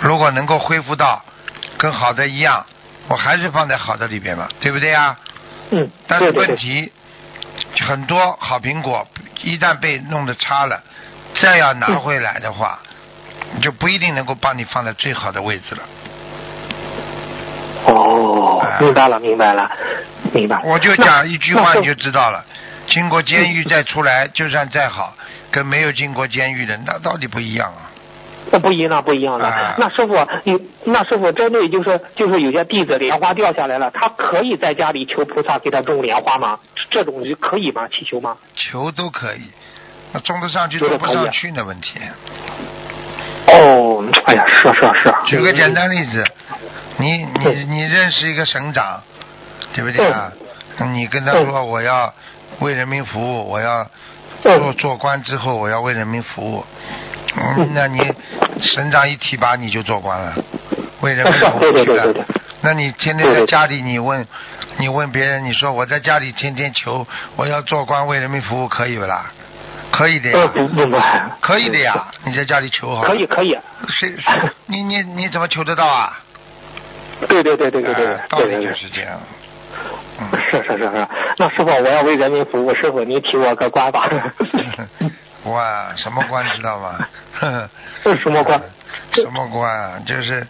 [0.00, 1.22] 如果能够恢复到
[1.78, 2.66] 跟好的一样，
[3.06, 5.16] 我还是放在好的里边嘛，对不对啊？
[5.70, 6.92] 嗯，但是问题
[7.80, 9.06] 很多好苹果
[9.42, 10.82] 一旦被弄得差了，
[11.34, 12.78] 再要拿回来的话，
[13.62, 15.82] 就不一定能够帮你放在最好的位置了。
[17.86, 19.70] 哦，明白了，明白了，
[20.32, 20.60] 明白。
[20.64, 22.44] 我就讲一句话你就知道了，
[22.86, 25.14] 经过监狱再出来，就算再好，
[25.50, 27.89] 跟没有经过监狱的那到底不一样啊。
[28.50, 29.74] 那不一样，不一样的。
[29.78, 36.58] 那师傅，你那师傅针对就是就是有些弟子莲花掉下来了，他可以在家里求菩萨给他种莲花吗？
[36.90, 37.86] 这种就可以吗？
[37.88, 38.36] 祈求吗？
[38.56, 39.42] 求都可以，
[40.12, 42.00] 那种得上去种不上去的问题。
[43.52, 45.14] 哦，哎呀，是是是。
[45.26, 46.24] 举个简单例子，
[46.98, 49.00] 你你你认识一个省长，
[49.72, 50.32] 对不对啊？
[50.92, 52.12] 你跟他说我要
[52.60, 53.86] 为人民服务，我要
[54.42, 56.64] 做做官之后我要为人民服务。
[57.36, 58.00] 嗯，那你
[58.60, 60.34] 省长一提拔你就做官了，
[61.00, 62.12] 为人民服务 去了，
[62.62, 64.26] 那你天天在家里，你问，
[64.78, 69.30] 你问别人，你说我在家里天天求，我要做官为人民服务，可以不啦？
[69.92, 70.50] 可以的呀，
[71.40, 73.02] 可以的呀，你在家里求好。
[73.02, 73.56] 可以可以。
[73.88, 74.12] 谁？
[74.66, 76.18] 你你你怎么求得到啊？
[77.28, 79.20] 对对对对对对，道理就是这样。
[80.50, 84.08] 是是是是，那师傅我要为人民服务，师傅您提我个官吧。
[85.44, 86.98] 哇，什么官知道吗？
[88.04, 88.60] 这是什么官？
[89.12, 89.98] 什么官啊？
[90.04, 90.46] 就是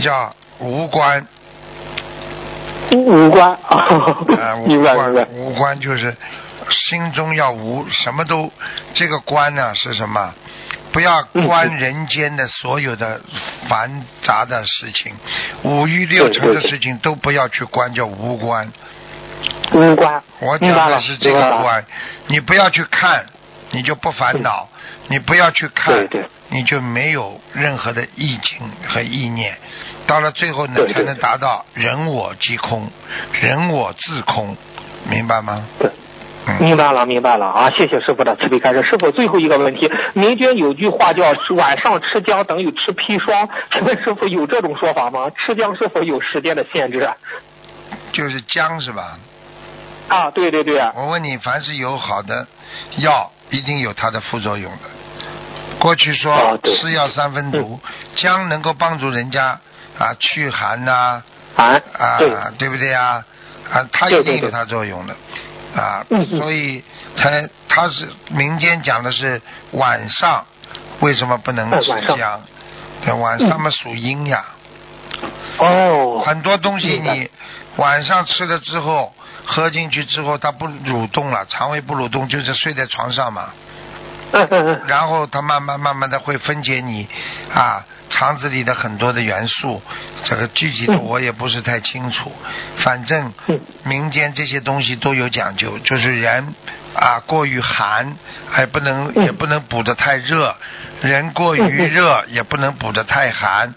[0.00, 1.24] 叫无官。
[2.96, 6.16] 无官啊，无官无官就是
[6.70, 8.50] 心中要无，什么都
[8.94, 10.34] 这个官呢是什么？
[10.94, 13.20] 不要关人间的所有的
[13.68, 15.12] 繁杂的事情，
[15.64, 18.72] 五欲六尘的事情都不要去关，叫无关。
[19.72, 20.22] 无关。
[20.38, 21.84] 我讲的是这个关，
[22.28, 23.26] 你不要去看，
[23.72, 24.68] 你就不烦恼；
[25.08, 26.08] 你不要去看，
[26.50, 29.58] 你就没有任何的意境和意念。
[30.06, 32.88] 到了最后呢，才能达到人我即空，
[33.32, 34.56] 人我自空，
[35.10, 35.66] 明白吗？
[36.60, 37.70] 明白了，明白了啊！
[37.70, 38.82] 谢谢师傅的慈悲开示。
[38.82, 45.30] 师傅，最后一个问题，民间有句话叫“晚上吃姜等于吃砒霜”，请问师傅有这种说法吗？
[45.30, 47.08] 吃姜是否有时间的限制？
[48.12, 49.18] 就是姜是吧？
[50.08, 50.78] 啊，对对对。
[50.94, 52.46] 我问你，凡是有好的
[52.98, 54.78] 药，一定有它的副作用的。
[55.78, 57.80] 过去说吃药三分毒，
[58.16, 59.58] 姜能够帮助人家
[59.98, 61.22] 啊驱寒呐
[61.56, 62.18] 啊啊，
[62.58, 63.24] 对不对啊？
[63.72, 65.16] 啊，它一定有它作用的。
[65.74, 66.06] 啊，
[66.38, 66.82] 所以
[67.16, 69.40] 才他是民间讲的是
[69.72, 70.44] 晚上
[71.00, 72.40] 为什么不能吃姜？
[73.02, 74.44] 对，晚上嘛属阴呀。
[75.58, 76.22] 哦。
[76.24, 77.28] 很多东西你
[77.76, 79.12] 晚上吃了之后，
[79.44, 83.50] 喝进去之后它不蠕动了，肠胃不蠕动，就是睡在床上嘛。
[84.86, 87.08] 然后它慢慢慢慢的会分解你
[87.52, 89.82] 啊肠子里的很多的元素，
[90.24, 92.30] 这个具体的我也不是太清楚。
[92.78, 93.32] 反正
[93.84, 96.54] 民间这些东西都有讲究，就是人
[96.94, 98.16] 啊过于寒
[98.48, 100.54] 还不能也不能补得太热，
[101.00, 103.74] 人过于热也不能补得太寒，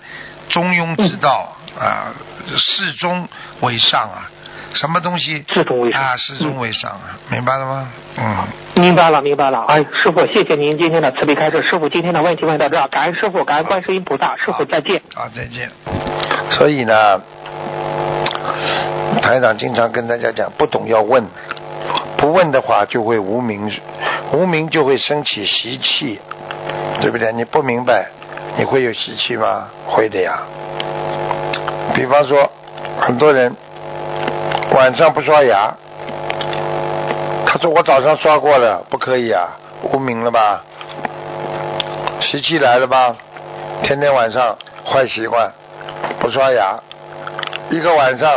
[0.49, 2.13] 中庸之道啊，
[2.57, 3.27] 适中
[3.61, 4.29] 为上啊。
[4.77, 5.43] 什么东西？
[5.49, 7.89] 适中为上啊，适中为上啊，明白了吗？
[8.17, 9.65] 嗯，明白了，明白了。
[9.67, 11.63] 哎，师傅，谢谢您今天的慈悲开示。
[11.63, 14.35] 师傅今天的问题问到这儿，感恩师傅，感恩观世音菩萨。
[14.37, 15.01] 师傅再见。
[15.15, 15.71] 好，再见。
[16.51, 17.19] 所以呢，
[19.19, 21.25] 台长经常跟大家讲，不懂要问，
[22.17, 23.71] 不问的话就会无名，
[24.31, 26.19] 无名就会升起习气，
[27.01, 27.33] 对不对？
[27.33, 28.05] 你不明白，
[28.55, 29.69] 你会有习气吗？
[29.87, 30.37] 会的呀。
[31.95, 32.51] 比方说，
[33.01, 33.51] 很多人。
[34.75, 35.73] 晚上不刷牙，
[37.45, 39.47] 他说我早上刷过了，不可以啊，
[39.81, 40.63] 无名了吧？
[42.21, 43.15] 习气来了吧？
[43.83, 45.51] 天天晚上坏习惯，
[46.19, 46.79] 不刷牙，
[47.69, 48.29] 一个晚上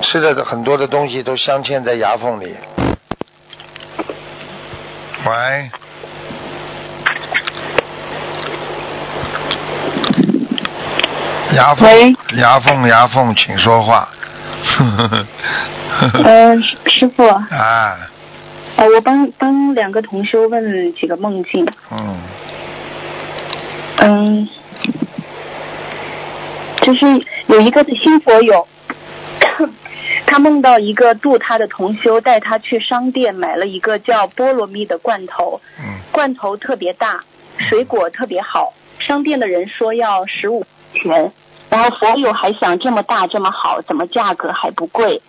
[0.00, 2.56] 吃的很多的东西都镶嵌在牙缝里。
[5.26, 5.70] 喂，
[11.56, 14.08] 牙缝，牙缝，牙缝，请说话。
[16.24, 16.54] 呃，
[16.90, 17.26] 师傅。
[17.26, 17.98] 啊。
[18.76, 21.64] 呃，我帮帮两个同修问几个梦境。
[21.90, 22.20] 嗯。
[23.98, 24.48] 嗯。
[26.80, 27.06] 就是
[27.46, 28.66] 有一个新佛友，
[30.26, 35.60] 他梦到一个度他的同修带他去商店买了一个叫菠萝蜜的罐头。
[35.78, 35.84] 嗯。
[36.10, 37.20] 罐头特别大，
[37.70, 38.74] 水果特别好。
[38.98, 41.32] 商店的人说要十五钱。
[41.70, 45.20] 然后佛友还想这么大这么好，怎么价格还不贵？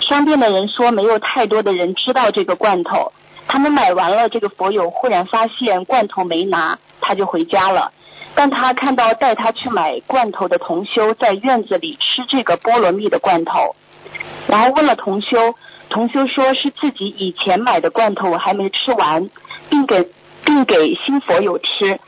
[0.00, 3.12] 商店的人说没有太多的人知道这个罐头。
[3.46, 7.92] 他们买完了，这个佛友忽然发现罐头没拿，他就回家了。
[8.34, 13.76] 但他看到带他去买罐头的同修在院子里吃这个菠萝蜜的罐头，
[14.48, 15.54] 然后问了同修，
[15.88, 19.30] 同修说是自己以前买的罐头还没吃完，
[19.70, 20.08] 并给
[20.44, 22.00] 并给新佛友吃。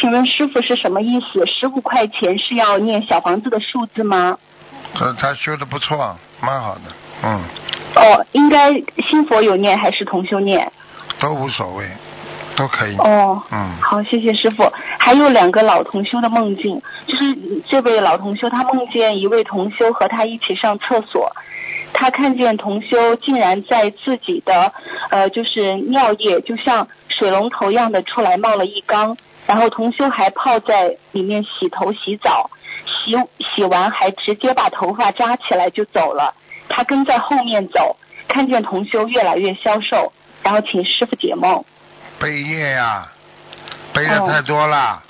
[0.00, 1.44] 请问师傅是什么意思？
[1.46, 4.38] 十五块钱是要念小房子的数字吗？
[4.94, 6.82] 他他修的不错，蛮好的，
[7.22, 7.40] 嗯。
[7.96, 8.72] 哦，应该
[9.06, 10.72] 新佛有念还是同修念？
[11.18, 11.86] 都无所谓，
[12.56, 12.96] 都可以。
[12.96, 13.76] 哦，嗯。
[13.82, 14.72] 好，谢谢师傅。
[14.98, 17.36] 还有两个老同修的梦境，就是
[17.68, 21.30] 这位老同修他梦见一位同修和他一起上厕所，
[21.92, 24.72] 他看见同修竟然在自己的
[25.10, 29.16] 呃就是尿液就像水龙头一样的出来冒了一缸。
[29.46, 32.50] 然后同修还泡在里面洗头洗澡，
[32.86, 36.34] 洗洗完还直接把头发扎起来就走了。
[36.68, 37.96] 他跟在后面走，
[38.28, 40.12] 看见同修越来越消瘦，
[40.42, 41.64] 然后请师傅解梦。
[42.18, 43.08] 背业呀，
[43.92, 45.02] 背的太多了，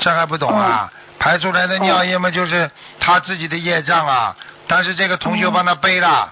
[0.00, 0.92] 这还不懂啊？
[1.18, 2.70] 排出来的尿液嘛，就是
[3.00, 4.36] 他自己的业障啊。
[4.68, 6.28] 但是这个同修帮他背了，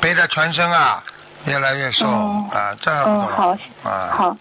[0.00, 1.02] 背的全身啊，
[1.44, 3.50] 越来越瘦啊，这样嗯，好，
[3.84, 4.08] 啊。
[4.10, 4.36] 好，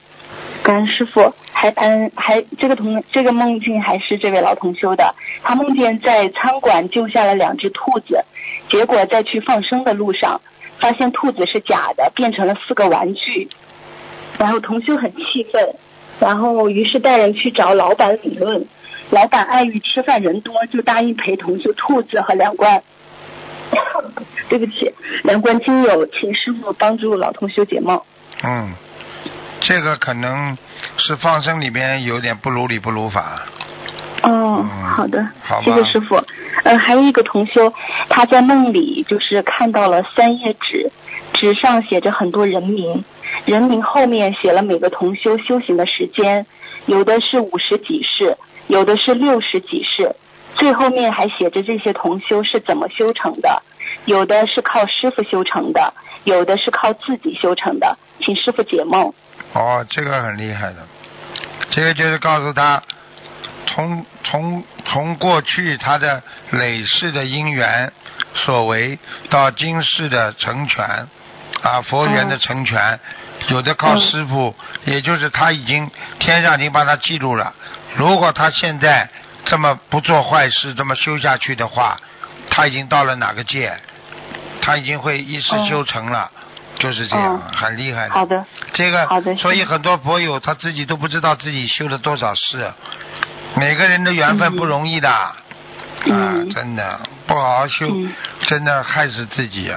[0.65, 1.31] 感恩师傅。
[1.57, 8.23] 还嗯，还这个同这个梦境还是这位老同修的，他梦见在餐馆救下了两只兔子，
[8.69, 10.41] 结果在去放生的路上，
[10.79, 13.47] 发现兔子是假的，变成了四个玩具，
[14.37, 15.75] 然后同修很气愤，
[16.19, 18.67] 然后于是带人去找老板理论，
[19.09, 22.83] 老板碍于吃饭人多，就答应赔同修兔子和两罐，
[24.49, 24.93] 对不起，
[25.23, 27.99] 两罐精油，请师傅帮助老同修解梦。
[28.43, 28.73] 嗯，
[29.67, 30.55] 这个可能
[30.97, 33.41] 是放生里边有点不如理不如法。
[34.21, 34.63] 哦，
[34.95, 36.23] 好的，好谢谢师傅。
[36.63, 37.73] 呃，还有一个同修，
[38.07, 40.91] 他在梦里就是看到了三页纸，
[41.33, 43.03] 纸上写着很多人名，
[43.45, 46.45] 人名后面写了每个同修修行的时间，
[46.85, 48.37] 有的是五十几世，
[48.67, 50.15] 有的是六十几世，
[50.53, 53.63] 最后面还写着这些同修是怎么修成的，
[54.05, 55.91] 有的是靠师傅修成的，
[56.23, 59.11] 有的是靠自己修成的，请师傅解梦。
[59.55, 60.75] 哦，这个很厉害的，
[61.69, 62.83] 这个就是告诉他，
[63.67, 67.89] 从从从过去他的累世的因缘
[68.33, 68.99] 所为，
[69.29, 70.83] 到今世的成全，
[71.61, 72.99] 啊，佛缘的成全，
[73.47, 74.53] 有的靠师傅，
[74.83, 75.89] 也就是他已经
[76.19, 77.53] 天上已经把他记录了。
[77.95, 79.07] 如果他现在
[79.45, 81.97] 这么不做坏事，这么修下去的话，
[82.49, 83.73] 他已经到了哪个界？
[84.61, 86.29] 他已经会一世修成了。
[86.77, 88.13] 就是这样，很厉害的。
[88.13, 89.35] 好的，这个好的。
[89.35, 92.71] 所以很多佛友他自己都不知道自己修了多少世，
[93.55, 95.33] 每个人的缘分不容易的，啊，
[96.53, 97.87] 真的不好好修，
[98.41, 99.71] 真的害死自己。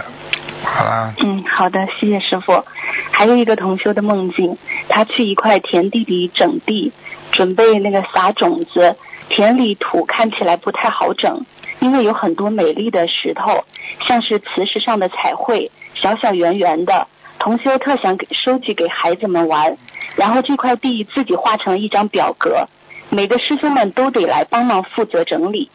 [0.64, 1.14] 好了。
[1.18, 2.64] 嗯，好的，谢谢师傅。
[3.12, 6.92] 还有一个同修的梦境，他去一块田地里整地，
[7.32, 8.96] 准备那个撒种子，
[9.28, 11.44] 田里土看起来不太好整，
[11.80, 13.64] 因为有很多美丽的石头，
[14.06, 15.70] 像是磁石上的彩绘。
[16.00, 19.76] 小小圆圆的，同修特想给收集给孩子们玩，
[20.16, 22.68] 然后这块地自己画成一张表格，
[23.10, 25.70] 每个师兄们都得来帮忙负责整理，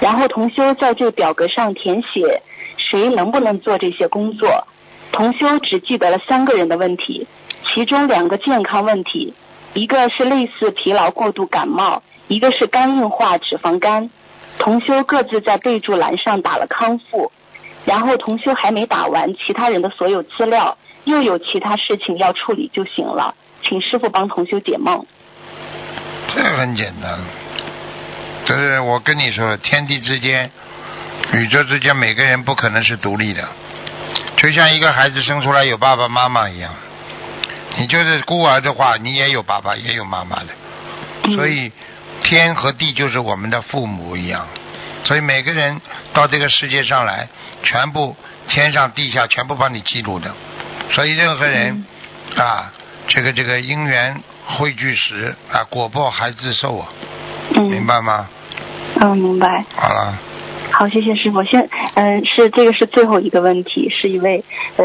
[0.00, 2.42] 然后同修在这表格上填写
[2.76, 4.66] 谁能不能做这些工作，
[5.12, 7.26] 同修只记得了三个人的问题，
[7.74, 9.34] 其中两个健康问题，
[9.74, 14.08] 一个是类似疲劳过度感冒，一个是肝硬化脂肪肝，
[14.58, 17.30] 同修各自在备注栏上打了康复。
[17.88, 25.06] 然后同修还没打完其他人的所有资料，又有其他事情要处理就行了，请师傅帮同修解梦。
[26.34, 27.18] 这很简单，
[28.44, 30.50] 这是我跟你说，天地之间、
[31.32, 33.48] 宇宙之间，每个人不可能是独立的，
[34.36, 36.74] 就像一个孩子生出来有爸爸妈妈一样，
[37.78, 41.72] 你就是孤儿的话，你也有爸爸也有妈妈的，所以
[42.20, 44.46] 天和地就是我们的父母一样。
[45.04, 45.80] 所以每个人
[46.12, 47.28] 到这个世界上来，
[47.62, 48.16] 全部
[48.48, 50.34] 天上地下全部帮你记录的。
[50.90, 51.84] 所以任何人
[52.36, 52.72] 啊，
[53.06, 56.88] 这个这个因缘汇聚时啊，果报还自受啊。
[57.60, 58.28] 明白吗？
[59.00, 59.64] 嗯，明白。
[59.74, 60.18] 好了。
[60.70, 61.42] 好，谢谢师傅。
[61.44, 64.44] 先，嗯，是这个是最后一个问题，是一位
[64.76, 64.84] 呃，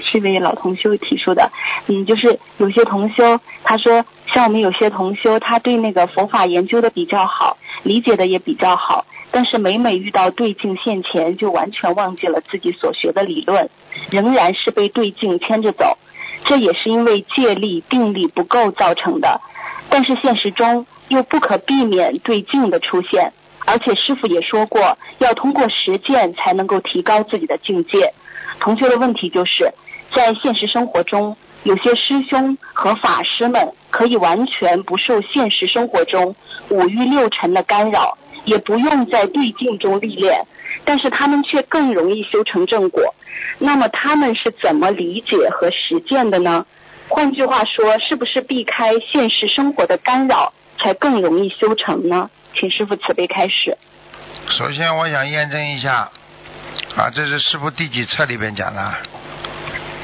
[0.00, 1.50] 是一位老同修提出的。
[1.88, 9.04] 嗯，就是有些同修，他说，像我们有些同修，他对那个佛法研究的比较好，理解的也比较好。
[9.32, 13.70] 但是每每遇到对境现前，就完全忘记了自己所学的理论，
[14.10, 15.98] 仍然是被对境牵着走。
[16.44, 19.40] 这也是因为借力定力不够造成的。
[19.88, 23.32] 但是现实中又不可避免对境的出现，
[23.64, 28.12] 而且师傅也说过，要通过实践才能够提高自己的境界。
[28.60, 29.72] 同学的问题就是
[30.14, 36.34] 在现实生活中，有些师兄和法师们可以完全不受现实生活中
[36.68, 38.18] 五欲六尘的干扰。
[38.44, 40.44] 也不用在对境中历练，
[40.84, 43.14] 但是他们却更容易修成正果。
[43.60, 46.66] 那么他们是怎么理解和实践的呢？
[47.06, 52.28] 换句话说，是不是避开现实生活的干扰，才更容易修成呢？
[52.52, 53.78] 请师傅慈悲开始。
[54.48, 56.10] 首先，我想验证一下，
[56.96, 58.92] 啊，这是师傅第几册里边讲的？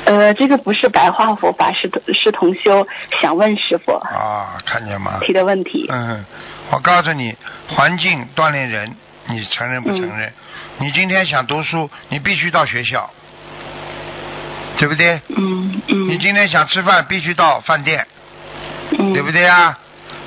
[0.05, 2.87] 呃，这个不是白话佛法，是是同修
[3.21, 3.93] 想问师傅。
[3.93, 5.19] 啊，看见吗？
[5.21, 5.87] 提的问题。
[5.91, 6.25] 嗯。
[6.71, 7.35] 我告诉你，
[7.69, 8.95] 环境锻炼人，
[9.27, 10.33] 你承认不承认？
[10.79, 13.11] 你今天想读书，你必须到学校，
[14.79, 15.21] 对不对？
[15.29, 16.09] 嗯嗯。
[16.09, 18.07] 你今天想吃饭，必须到饭店，
[18.99, 19.79] 嗯，对不对啊？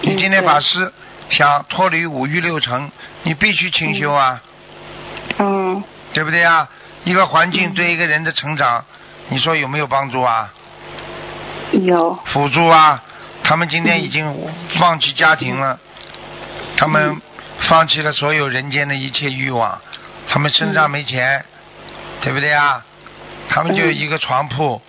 [0.01, 0.91] 你今天法师
[1.29, 2.91] 想脱离五欲六尘，
[3.23, 4.41] 你必须清修啊。
[5.37, 5.83] 嗯。
[6.13, 6.67] 对不对啊？
[7.03, 8.83] 一个环境对一个人的成长，
[9.29, 10.53] 你说有没有帮助啊？
[11.71, 12.13] 有。
[12.25, 13.03] 辅助啊！
[13.43, 14.35] 他们今天已经
[14.79, 15.79] 放弃家庭了。
[16.77, 17.21] 他们
[17.61, 19.79] 放弃了所有人间的一切欲望，
[20.27, 21.45] 他们身上没钱，
[22.21, 22.83] 对不对啊？
[23.49, 24.81] 他们就一个床铺，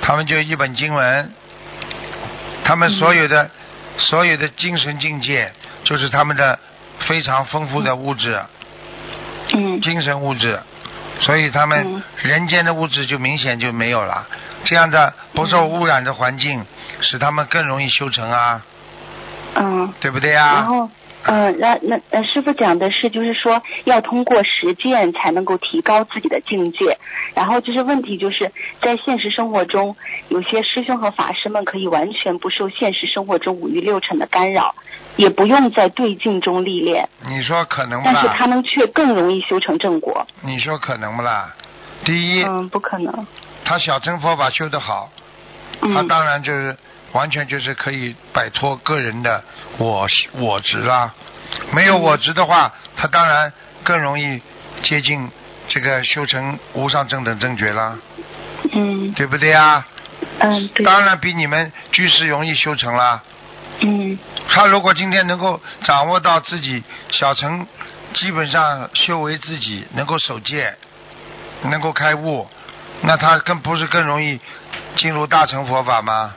[0.00, 1.32] 他们就一本经文，
[2.64, 3.50] 他们所有的
[3.98, 5.52] 所有的精神境界，
[5.84, 6.58] 就是他们的
[7.00, 8.40] 非常丰富的物质，
[9.52, 10.58] 嗯，精神物质，
[11.18, 14.26] 所以他们人间的物质就明显就没有了。
[14.64, 16.64] 这样的不受污染的环境，
[17.00, 18.62] 使他们更容易修成啊，
[19.54, 20.52] 嗯，对不对啊？
[20.54, 20.90] 然后。
[21.26, 26.98] 嗯，那那呃，师傅讲的是，就是说要通过实践才能够提高自己的境界。
[27.34, 29.96] 然后就是问题，就是在现实生活中，
[30.28, 34.74] 有些师兄和法师们可以完全不受现实生活中五欲六尘的干扰，
[35.16, 37.08] 也不用在对境中历练。
[37.26, 38.10] 你说可能吗？
[38.12, 40.26] 但是他们却更容易修成正果。
[40.42, 41.52] 你说可能不啦？
[42.04, 43.26] 第一，嗯，不可能。
[43.64, 45.10] 他小乘佛法修得好，
[45.80, 46.76] 他当然就是。
[47.12, 49.42] 完全就是可以摆脱个人的
[49.78, 51.12] 我我执啦，
[51.72, 53.52] 没有我执的话，他当然
[53.84, 54.42] 更容易
[54.82, 55.30] 接近
[55.68, 57.96] 这个修成无上正等正觉啦。
[58.72, 59.12] 嗯。
[59.12, 59.86] 对不对啊？
[60.40, 60.84] 嗯，对。
[60.84, 63.22] 当然比你们居士容易修成啦。
[63.80, 64.18] 嗯。
[64.48, 67.66] 他如果今天能够掌握到自己小乘，
[68.14, 70.74] 基本上修为自己能够守戒，
[71.62, 72.48] 能够开悟，
[73.02, 74.40] 那他更不是更容易
[74.96, 76.34] 进入大乘佛法吗？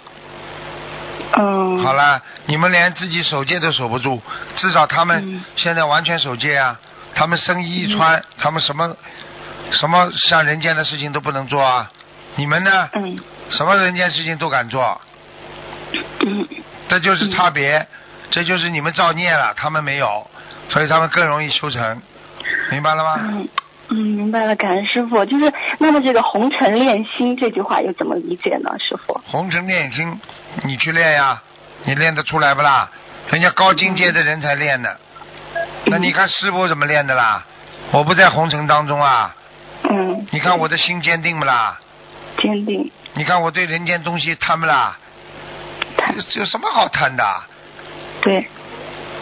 [1.33, 4.21] 嗯，好了，你们连自己守戒都守不住，
[4.55, 6.79] 至少他们现在完全守戒啊！
[7.13, 8.95] 他们生衣一穿，他们什么
[9.71, 11.91] 什么像人间的事情都不能做啊！
[12.35, 12.89] 你们呢？
[12.93, 13.17] 嗯，
[13.51, 14.99] 什么人间事情都敢做，
[15.93, 16.47] 嗯，
[16.87, 17.87] 这就是差别，
[18.31, 20.27] 这就是你们造孽了，他们没有，
[20.69, 22.01] 所以他们更容易修成，
[22.71, 23.19] 明白了吗？
[23.89, 25.25] 嗯嗯，明白了，感恩师傅。
[25.25, 29.19] 就是那么这个红尘炼心这句话又怎么理解呢，师傅？
[29.25, 30.19] 红尘炼心。
[30.63, 31.41] 你去练呀，
[31.85, 32.89] 你练得出来不啦？
[33.31, 34.97] 人家高境界的人才练的。
[35.85, 37.43] 那你看师傅怎么练的啦？
[37.91, 39.35] 我不在红尘当中啊。
[39.89, 40.27] 嗯。
[40.31, 41.79] 你看我的心坚定不啦？
[42.41, 42.91] 坚定。
[43.13, 44.97] 你看我对人间东西贪不啦？
[45.97, 46.15] 贪。
[46.35, 47.23] 有什么好贪的？
[48.21, 48.47] 对。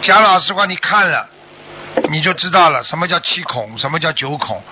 [0.02, 1.28] 讲老实话，你看了，
[2.10, 4.62] 你就知道了什么叫七孔，什么叫九孔。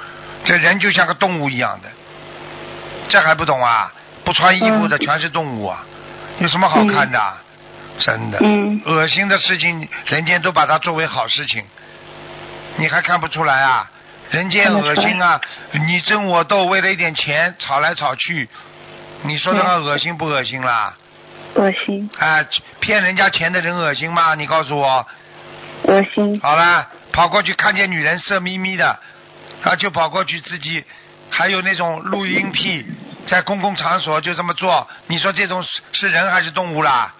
[0.44, 1.88] 这人就像个动物一样的，
[3.08, 3.92] 这还不懂啊？
[4.24, 5.84] 不穿衣服的全是动物啊，
[6.38, 7.34] 有什么好看的？
[7.98, 8.38] 真的，
[8.84, 11.64] 恶心的事情，人间都把它作为好事情，
[12.76, 13.90] 你还看不出来啊？
[14.30, 15.40] 人间恶心啊！
[15.72, 18.48] 你争我斗，为了一点钱吵来吵去，
[19.22, 20.94] 你说这个恶心不恶心啦？
[21.54, 22.10] 恶心。
[22.18, 22.44] 啊，
[22.80, 24.34] 骗人家钱的人恶心吗？
[24.34, 25.06] 你告诉我。
[25.84, 26.40] 恶心。
[26.42, 28.98] 好了，跑过去看见女人色眯眯的，
[29.62, 30.84] 啊就跑过去自己，
[31.30, 32.84] 还有那种录音癖。
[33.26, 37.14] 在公共场所就这么做，你说这种是是人还是动物啦？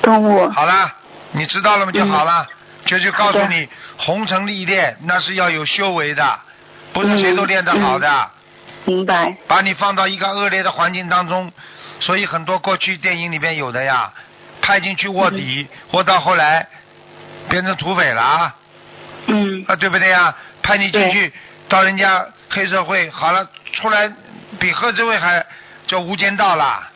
[0.00, 0.48] 动物。
[0.50, 0.94] 好啦，
[1.32, 1.90] 你知道了吗？
[1.90, 2.46] 就好了。
[2.86, 6.38] 就就告诉你，红尘历练那是要有修为的，
[6.92, 8.30] 不是谁都练得好的。
[8.84, 9.36] 明白。
[9.48, 11.52] 把你放到一个恶劣的环境当中，
[11.98, 14.12] 所以很多过去电影里边有的呀，
[14.62, 16.68] 派进去卧底，卧到后来
[17.48, 18.54] 变成土匪了啊。
[19.26, 19.64] 嗯。
[19.68, 20.34] 啊，对不对呀？
[20.62, 21.32] 派你进去
[21.68, 24.12] 到人家黑社会，好了出来。
[24.60, 25.44] 比贺志伟还
[25.86, 26.90] 叫无间道啦。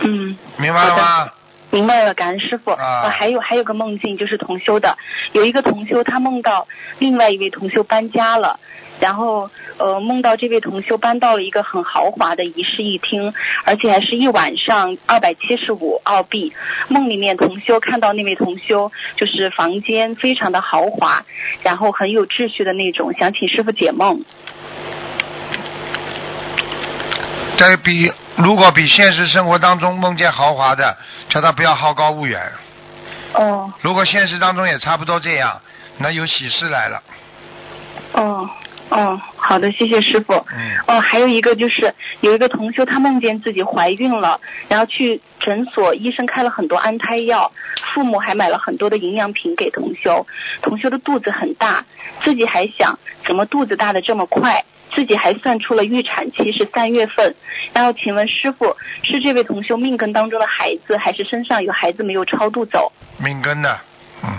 [0.00, 1.32] 嗯，明白了吗？
[1.70, 2.70] 明白了，感恩师傅。
[2.72, 4.96] 啊，还有还有个梦境，就是同修的，
[5.32, 8.60] 有一个同修他梦到另外一位同修搬家了，
[9.04, 13.34] 然后呃梦到这位同修搬到了一个很豪华的一室一厅，
[13.66, 16.54] 而且还是一晚上二百七十五澳币。
[16.88, 21.22] 梦里面同修看到那位同修就是房间非常的豪华，
[21.62, 24.24] 然后很有秩序的那种，想请师傅解梦。
[27.58, 30.96] 在比如果比现实生活当中梦见豪华的，
[31.28, 32.40] 叫他不要好高骛远。
[33.34, 33.70] 哦。
[33.82, 35.60] 如果现实当中也差不多这样，
[35.98, 37.02] 那有喜事来了。
[38.14, 38.48] 哦
[38.90, 40.32] 哦，好的，谢谢师傅。
[40.34, 40.76] 嗯。
[40.86, 47.50] 哦，还有一个就是有一个同修，他梦见自己怀孕了，然后去诊所，医生开了很多安胎药，
[47.94, 50.26] 父母还买了很多的营养品给同修。
[50.62, 51.84] 同修的肚子很大，
[52.22, 54.64] 自己还想怎么肚子大的这么快。
[54.94, 57.34] 自己还算出了预产期是三月份，
[57.72, 62.92] 然后请问师傅，是这位同修命根当中的孩子，还是身上有孩子没有超度走？
[63.18, 63.76] 命根的，
[64.22, 64.30] 嗯。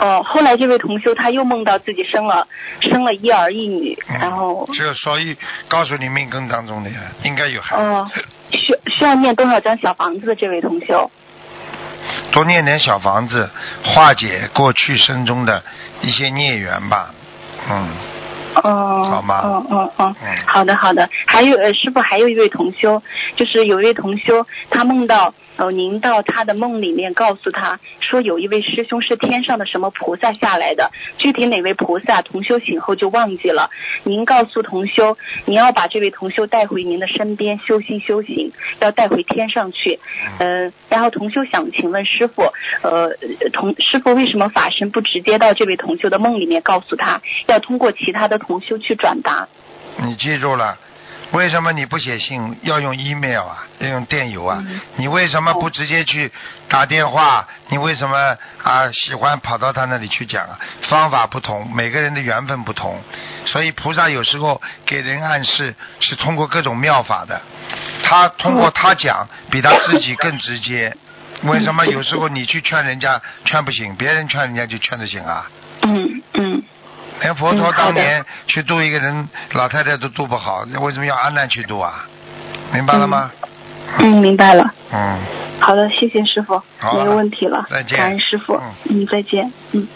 [0.00, 2.46] 哦，后来这位同修他又梦到自己生了
[2.80, 4.68] 生了一儿一女，然后。
[4.72, 5.36] 就所以
[5.68, 7.82] 告诉你命根当中的呀，应该有孩子。
[7.82, 8.10] 哦，
[8.50, 8.58] 需
[8.98, 11.10] 需要念多少张小房子的这位同修？
[12.32, 13.48] 多念点小房子，
[13.84, 15.62] 化解过去生中的
[16.02, 17.10] 一些孽缘吧，
[17.70, 17.88] 嗯。
[18.62, 19.42] 哦，好吗？
[19.44, 20.14] 嗯嗯嗯，
[20.46, 21.08] 好的好的。
[21.26, 23.02] 还有呃，师傅还有一位同修，
[23.36, 25.34] 就是有一位同修，他梦到。
[25.56, 33.70] 哦，您到他的梦里面告诉他说，有一位师兄是天上的什么菩萨下来的，具体哪位菩萨，同修醒后就忘记了。
[34.02, 40.00] 您告诉同修，您要把这位同修带回您的身边修心修行，要带回天上去。
[40.38, 42.42] 嗯，然后同修想请问师傅，
[42.82, 43.16] 呃，
[43.52, 49.46] 同师傅为什么法身不直接到这位同修的梦里面告诉他，要通过其他的同修去转达？
[50.02, 50.76] 你记住了。
[51.32, 54.62] 为什么你不写信，要用 email 啊，要用电邮啊？
[54.96, 56.30] 你为什么不直接去
[56.68, 57.46] 打电话？
[57.68, 60.58] 你为什么啊喜欢跑到他那里去讲啊？
[60.82, 63.02] 方法不同，每个人的缘分不同，
[63.46, 67.40] 所以菩萨有时候给人暗示是通过各种妙法的。
[68.02, 70.94] 他通过他讲，比他自己更直接。
[71.42, 75.50] 为什么有时候你去劝人家劝不行，别人劝人家就劝得行啊？
[75.82, 76.62] 嗯嗯。
[77.20, 82.06] 连佛陀当年去度一个人老太太都度不好，那为什么要阿难去度啊？
[82.72, 83.30] 明白了吗？
[84.00, 84.74] 嗯，明白了。
[84.92, 85.18] 嗯。
[85.60, 86.60] 好的，谢谢师傅，
[86.92, 87.64] 没有问题了。
[87.70, 87.96] 再见。
[87.96, 88.60] 感恩师傅。
[88.90, 89.52] 嗯，再见。
[89.72, 89.86] 嗯。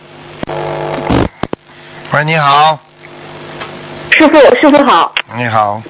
[2.13, 2.79] 喂，你好。
[4.13, 5.13] 师傅，师傅好。
[5.37, 5.83] 你好。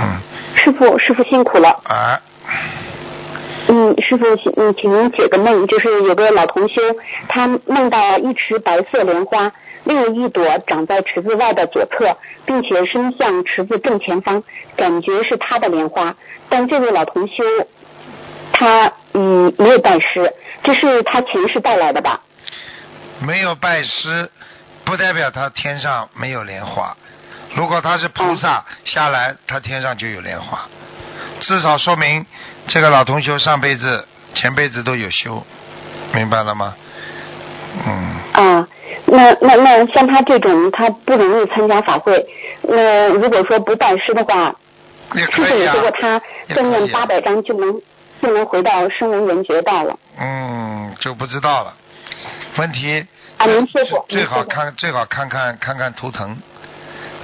[0.00, 0.20] 嗯。
[0.56, 1.70] 师傅，师傅辛苦了。
[1.84, 2.20] 啊。
[3.68, 4.24] 嗯，师傅，
[4.56, 6.82] 嗯，请您解个梦，就是有个老同修，
[7.28, 9.52] 他梦到一池白色莲花。
[9.88, 12.14] 另有一朵长在池子外的左侧，
[12.44, 14.42] 并且伸向池子正前方，
[14.76, 16.14] 感觉是他的莲花。
[16.50, 17.42] 但这位老同修，
[18.52, 20.30] 他嗯没有拜师，
[20.62, 22.20] 这是他前世带来的吧？
[23.20, 24.30] 没有拜师，
[24.84, 26.94] 不代表他天上没有莲花。
[27.54, 30.68] 如果他是菩萨下来，他天上就有莲花，
[31.40, 32.26] 至少说明
[32.66, 35.42] 这个老同修上辈子、前辈子都有修，
[36.12, 36.74] 明白了吗？
[37.86, 38.16] 嗯。
[38.34, 38.68] 啊。
[39.06, 42.24] 那那那像他这种，他不容易参加法会。
[42.62, 44.54] 那如果说不拜师的话，
[45.14, 46.20] 是不是如果他
[46.54, 47.80] 再念八百章就能
[48.20, 49.98] 就能回到声闻人觉道了？
[50.20, 51.74] 嗯，就不知道了。
[52.56, 53.06] 问题
[53.38, 56.36] 啊，您说过，最好看最好看看看看图腾。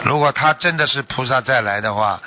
[0.05, 2.21] 如果他真的是菩萨再来的话，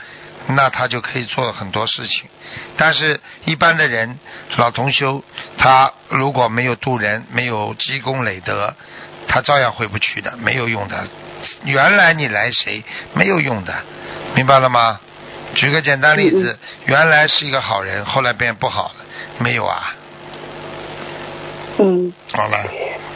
[0.48, 2.30] 那他就可以做很多事情。
[2.78, 4.18] 但是一般的人，
[4.58, 5.24] 老同修，
[5.58, 8.74] 他如果没有度人，没有积功累德。
[9.28, 11.06] 他照样回不去的，没有用的。
[11.64, 13.74] 原来你来谁没有用的，
[14.36, 15.00] 明白了吗？
[15.56, 19.06] 举个简单例子，原来是一个好人，后来变不好了，
[19.38, 19.94] 没有啊？
[21.80, 22.14] 嗯。
[22.34, 22.58] 好了。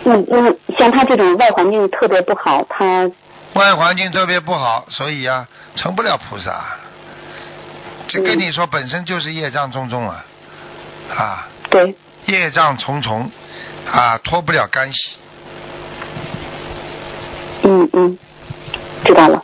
[0.03, 3.12] 那嗯像他这种外环境特别不好，他。
[3.53, 6.64] 外环境特别不好，所以啊，成不了菩萨。
[8.07, 10.26] 这跟你说，本身就是业障重重啊，
[11.16, 11.47] 啊。
[11.70, 11.95] 对。
[12.26, 13.32] 业障重重
[13.91, 15.18] 啊，脱不了干系。
[17.93, 18.17] 嗯嗯，
[19.05, 19.43] 知道了。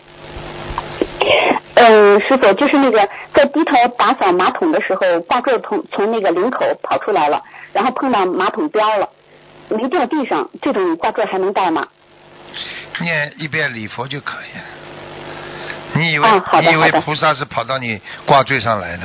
[1.76, 7.42] 嗯，师傅，就是那个在低头打扫马桶的时候，挂坠从从那个领口跑出来了，
[7.72, 9.08] 然后碰到马桶标了，
[9.70, 11.88] 没掉地上，这种挂坠还能戴吗？
[13.00, 14.64] 念一遍礼佛就可以了。
[15.94, 16.28] 你以为
[16.62, 19.04] 你以为菩萨是跑到你挂坠上来的？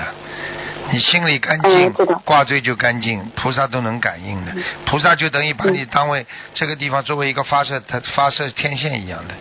[0.90, 1.92] 你心里干净，
[2.24, 4.52] 挂坠就干净，菩萨都能感应的。
[4.84, 9.34] 菩萨就等于把你当为这个地方作为一个发射，它发射天线一样的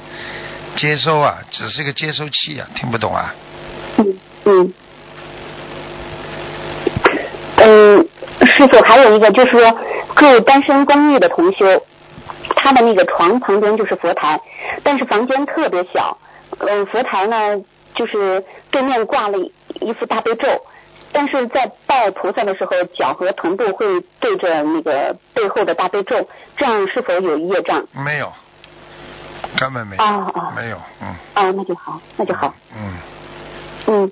[0.76, 3.34] 接收啊，只是个接收器啊，听不懂啊？
[3.98, 4.74] 嗯嗯。
[7.64, 8.08] 嗯，
[8.56, 9.78] 师傅还有一个就是说，
[10.16, 11.84] 住单身公寓的同修，
[12.56, 14.40] 他的那个床旁边就是佛台，
[14.84, 16.18] 但是房间特别小，
[16.60, 17.62] 嗯，佛台呢
[17.94, 19.38] 就是对面挂了
[19.82, 20.48] 一副大悲咒。
[21.14, 27.86] 但是在拜菩萨的时候，脚和臀部会对着那个背后的大悲咒，这样是否有业障？
[27.94, 28.32] 没有，
[29.58, 30.04] 根本没有。
[30.04, 31.08] 啊啊，没有，嗯。
[31.34, 32.54] 啊，那就好，那就好。
[32.76, 32.94] 嗯。
[33.88, 34.12] 嗯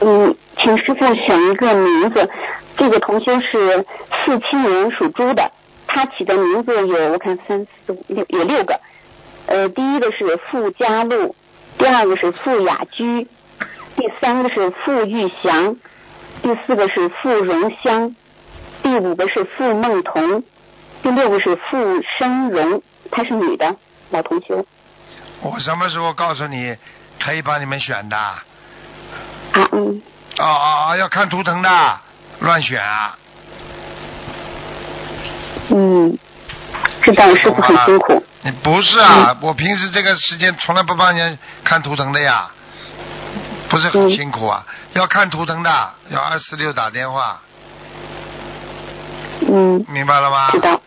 [0.00, 2.28] 嗯，请师傅选一个名字。
[2.76, 5.50] 这个同修是四七年属猪的，
[5.86, 8.78] 他起的名字有我看三四五六有六个。
[9.46, 11.34] 呃，第一个是傅家路，
[11.78, 13.26] 第二个是傅雅居。
[13.96, 15.74] 第三个是傅玉祥，
[16.42, 18.14] 第四个是傅荣香，
[18.82, 20.44] 第五个是傅梦彤，
[21.02, 23.74] 第六个是傅生荣，她是女的，
[24.10, 24.64] 老同学。
[25.40, 26.76] 我什么时候告诉你
[27.18, 28.16] 可以帮你们选的？
[28.16, 28.42] 啊
[29.72, 30.02] 嗯。
[30.38, 32.00] 哦哦哦，要看图腾的，
[32.40, 33.16] 乱选啊。
[35.70, 36.18] 嗯，
[37.02, 38.22] 知道师傅很辛苦。
[38.42, 42.50] 你不是啊，我平时这个时间从来不帮人看图腾的呀。
[43.76, 44.64] 不是很辛苦啊，
[44.94, 45.70] 要看图腾的，
[46.08, 47.38] 要二四六打电话。
[49.46, 49.84] 嗯。
[49.90, 50.50] 明白了吗？
[50.50, 50.80] 知道。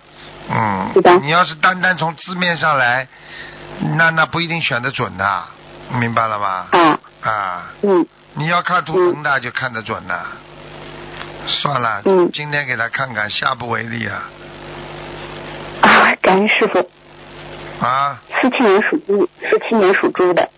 [0.49, 0.89] 嗯。
[0.95, 1.13] 知道。
[1.19, 3.07] 你要是单单从字面上来，
[3.95, 5.43] 那那不一定选得准的，
[5.99, 6.65] 明白了吗？
[6.71, 6.99] 啊。
[7.21, 7.63] 啊。
[7.83, 8.03] 嗯。
[8.33, 10.19] 你要看图腾的就看得准的。
[11.45, 12.01] 算了。
[12.05, 12.31] 嗯。
[12.33, 14.23] 今天给他看看，下不为例啊。
[15.81, 16.89] 啊，感恩师傅。
[17.85, 18.19] 啊。
[18.41, 20.49] 四七年属猪，四七年属猪的。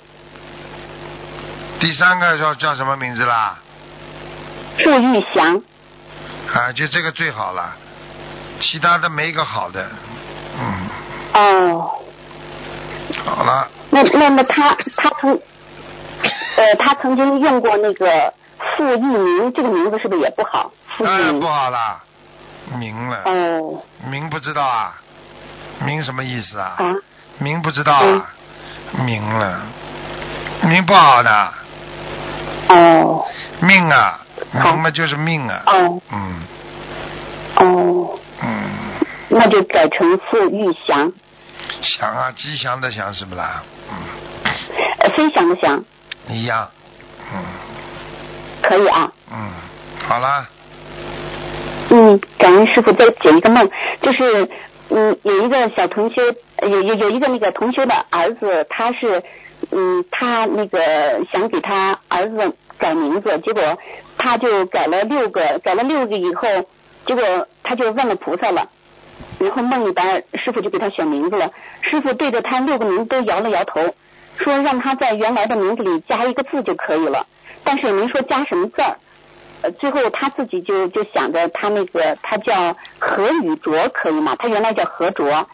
[1.81, 3.57] 第三个叫叫什么名字啦？
[4.77, 5.61] 祝玉祥。
[6.53, 7.75] 啊，就这个最好了，
[8.59, 9.89] 其他的没一个好的，
[10.59, 10.89] 嗯。
[11.33, 11.91] 哦。
[13.25, 13.67] 好了。
[13.89, 15.31] 那那么他他曾
[16.55, 18.31] 呃他曾经用过那个
[18.77, 20.71] 傅玉明这个名字是不是也不好？
[20.99, 21.99] 当然不好啦，
[22.77, 23.23] 明了。
[23.25, 23.81] 哦。
[24.07, 25.01] 明不知道啊？
[25.83, 26.75] 明什么意思啊？
[26.77, 26.95] 啊。
[27.39, 28.29] 明不知道啊？
[29.03, 29.61] 明了，
[30.61, 31.53] 明不好的。
[32.73, 33.25] 哦。
[33.61, 34.19] 命啊，
[34.53, 35.63] 明嘛就是命啊。
[35.65, 36.01] 哦。
[36.11, 36.43] 嗯。
[37.57, 38.19] 哦。
[38.41, 38.49] 嗯。
[39.29, 41.11] 那就改成傅玉祥。
[41.81, 43.63] 祥啊，吉祥的祥是不啦？
[43.89, 43.95] 嗯。
[44.99, 45.83] 呃，飞翔的翔。
[46.27, 46.69] 一样。
[47.33, 47.43] 嗯。
[48.61, 49.11] 可以啊。
[49.31, 49.51] 嗯，
[50.07, 50.47] 好啦。
[51.89, 53.69] 嗯，感恩师傅再解一个梦，
[54.01, 54.47] 就是
[54.89, 56.21] 嗯有一个小同学，
[56.61, 59.21] 有有有一个那个同学的儿子，他是
[59.71, 60.79] 嗯他那个
[61.31, 63.77] 想给他儿子改名字，结果
[64.17, 66.47] 他就改了六个，改了六个以后，
[67.05, 68.69] 结果他就问了菩萨了。
[69.39, 71.51] 然后梦里边师傅就给他选名字了，
[71.81, 73.95] 师傅对着他六个名字都摇了摇头，
[74.37, 77.25] 说让他在原来的名字里加一个字就可以了，
[77.63, 78.97] 但是也没说加什么字儿。
[79.63, 84.35] 呃，最后他自己就就想着他那个他叫何宇卓可以吗？
[84.37, 85.47] 他原来叫何卓，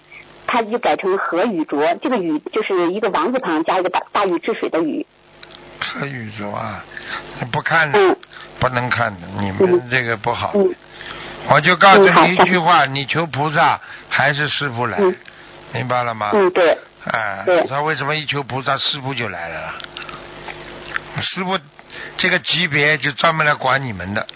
[0.48, 5.06] 他就改成何宇卓，这个宇就是一个王字旁加一个大大禹治水的禹。
[5.80, 6.84] 何宇卓啊，
[7.52, 8.18] 不看的，
[8.60, 10.54] 不能看的，你们这个不好。
[11.50, 13.80] 我就告诉你一句话，你求菩萨
[14.10, 14.98] 还是师傅来，
[15.74, 16.32] 明白了吗？
[16.34, 16.78] 嗯，对。
[17.06, 19.74] 哎，他为什么一求菩萨，师傅就来了？
[21.22, 21.58] 师傅
[22.18, 24.28] 这个级别就专门来管你们的，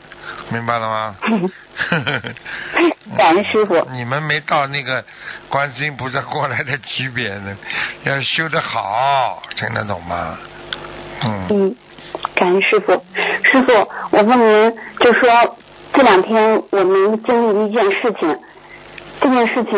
[0.52, 1.16] 明白了吗？
[3.18, 3.76] 感恩师傅。
[3.92, 5.04] 你们没到那个
[5.50, 7.58] 观世音菩萨过来的级别呢，
[8.04, 10.38] 要修得好，听得懂吗？
[11.24, 11.48] 嗯。
[11.50, 11.76] 嗯，
[12.36, 12.94] 感恩师傅。
[13.44, 13.72] 师傅，
[14.12, 15.58] 我问您，就说。
[15.94, 18.40] 这两天我们经历一件事情，
[19.20, 19.72] 这件事情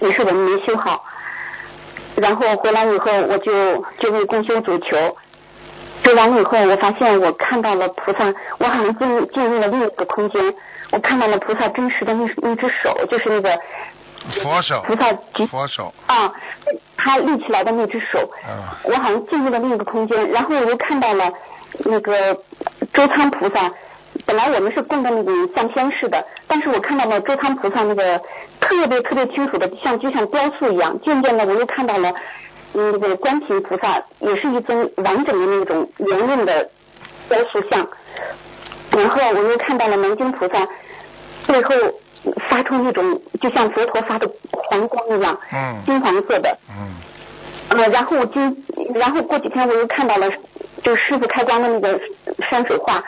[0.00, 1.04] 也是我们没修好，
[2.14, 5.16] 然后回来以后我就就为共修主求，
[6.06, 10.54] 修完了以后我发现我看到了菩萨，我好像进进入了另一个空间，
[10.92, 13.58] 我看到了菩萨真实的那那只手，就是那个
[14.40, 16.32] 佛手，菩萨举佛手啊，
[16.96, 18.30] 他立起来的那只手，
[18.84, 21.32] 我好像进入了另一个空间，然后我又看到了
[21.84, 22.34] 那个
[22.92, 23.72] 周仓菩萨。
[24.24, 28.18] 本来我们是供的那种像天似的，但是我看到了周仓菩萨那个
[28.60, 30.98] 特别特别清楚的，像就像雕塑一样。
[31.00, 32.14] 渐渐的，我又看到了
[32.76, 36.68] 那个观世音菩萨，也是一尊完整的那种圆润的
[37.28, 37.86] 雕塑像。
[38.90, 40.68] 然后我又看到了南京菩萨，
[41.46, 41.74] 背后
[42.48, 46.94] 发出那种就像佛陀发的黄光一样，嗯，金黄色的，嗯，
[47.70, 48.64] 呃，然后我今
[48.94, 50.30] 然后过几天我又看到了，
[50.82, 52.00] 就师傅开光的那个
[52.48, 53.02] 山水画。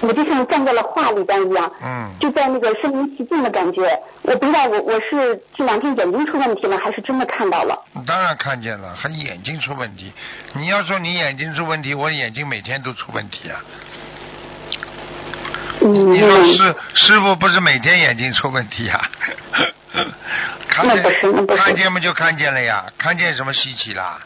[0.00, 3.82] 我就像站在了画里边一样，嗯，就在那个身临其境的感觉。
[4.22, 7.78] 我不知道我我是这两天眼睛出问题了，还是真的看到了。
[8.06, 10.10] 当然看见了，还眼睛出问题。
[10.54, 13.60] 你要说你眼睛出问题，我眼睛每天都出问题啊。
[15.82, 16.12] 嗯。
[16.12, 19.10] 你说师师傅不是每天眼睛出问题啊？
[20.68, 21.02] 看见
[21.58, 24.18] 看见嘛就看见了呀，看见什么稀奇啦？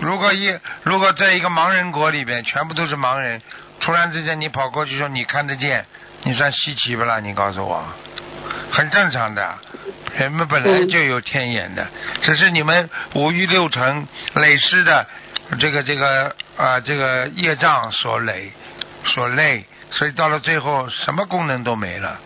[0.00, 3.40] 如果一如果在一个盲人国里边，全部都是盲人。
[3.80, 5.84] 突然之间，你跑过去说你看得见，
[6.24, 7.20] 你算稀奇不啦？
[7.20, 7.84] 你告诉我，
[8.72, 9.54] 很正常的，
[10.16, 11.86] 人们本来就有天眼的，
[12.22, 15.06] 只是你们五欲六尘累世的
[15.58, 18.52] 这个这个啊这个业障所累
[19.04, 22.18] 所累，所以到了最后什么功能都没了，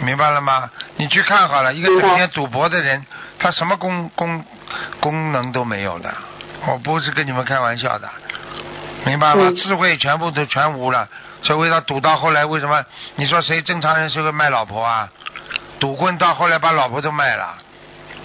[0.00, 0.70] 明白了吗？
[0.96, 3.04] 你去看好了，一个整天赌博的人，
[3.38, 4.44] 他什么功功
[5.00, 6.14] 功能都没有的，
[6.66, 8.08] 我不是跟你们开玩笑的。
[9.06, 9.50] 明白吗？
[9.56, 11.08] 智慧全部都全无了，
[11.42, 12.84] 所以为了赌到后来，为什么？
[13.16, 15.08] 你说谁正常人谁会卖老婆啊？
[15.78, 17.56] 赌棍到后来把老婆都卖了，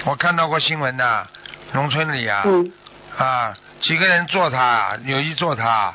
[0.04, 1.28] 我看到过新闻的，
[1.72, 2.44] 农村里啊，
[3.18, 5.94] 啊，几个人做他，有意做他，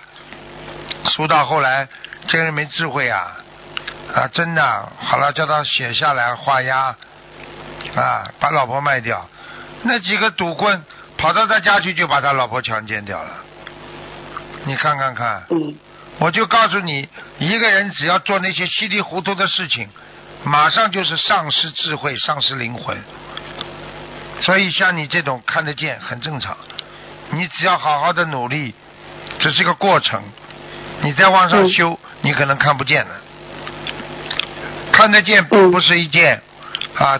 [1.05, 1.87] 输到后来，
[2.28, 3.37] 这个人没智慧啊，
[4.14, 6.97] 啊，真的，好了，叫他写下来画押，
[7.95, 9.28] 啊，把老婆卖掉，
[9.83, 10.83] 那几个赌棍
[11.18, 13.31] 跑到他家去就把他老婆强奸掉了。
[14.65, 15.43] 你看看看，
[16.19, 17.09] 我就告诉你，
[17.39, 19.89] 一个人只要做那些稀里糊涂的事情，
[20.45, 22.97] 马上就是丧失智慧、丧失灵魂。
[24.41, 26.57] 所以像你这种看得见很正常，
[27.31, 28.75] 你只要好好的努力，
[29.39, 30.23] 这是个过程。
[31.03, 33.13] 你再往上修，你可能看不见了。
[34.93, 36.43] 看得见并不是一件
[36.95, 37.19] 啊，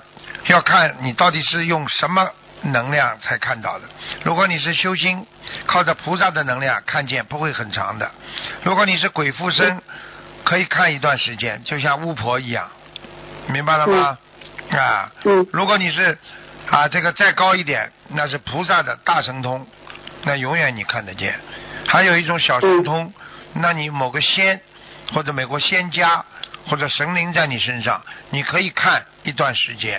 [0.49, 2.28] 要看你到底是用什么
[2.62, 3.84] 能量才看到的。
[4.22, 5.26] 如果你是修心，
[5.66, 8.11] 靠着菩萨的能量看见，不会很长的。
[8.62, 9.80] 如果你是鬼附身，
[10.44, 12.68] 可以看一段时间，就像巫婆一样，
[13.48, 14.18] 明白了吗？
[14.70, 15.12] 啊，
[15.52, 16.18] 如果你是
[16.68, 19.66] 啊这个再高一点，那是菩萨的大神通，
[20.24, 21.38] 那永远你看得见。
[21.86, 23.12] 还有一种小神通，
[23.54, 24.61] 那你某个仙
[25.12, 26.24] 或者美国仙家。
[26.66, 29.98] 或者神灵在你身上，你可以看一段时间。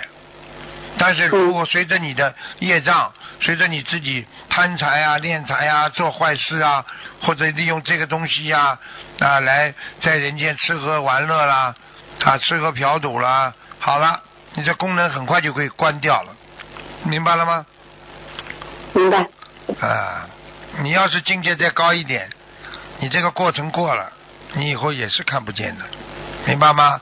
[0.98, 6.84] 但是如果随着你的业障，随着你自己贪财啊、敛财啊、做坏事啊，
[7.22, 8.78] 或者利用这个东西呀
[9.18, 11.74] 啊来在人间吃喝玩乐啦
[12.24, 14.20] 啊吃喝嫖赌啦，好了，
[14.54, 16.36] 你这功能很快就会关掉了，
[17.04, 17.66] 明白了吗？
[18.94, 19.26] 明白。
[19.80, 20.28] 啊，
[20.80, 22.28] 你要是境界再高一点，
[22.98, 24.12] 你这个过程过了，
[24.52, 25.84] 你以后也是看不见的。
[26.44, 27.00] 明白吗？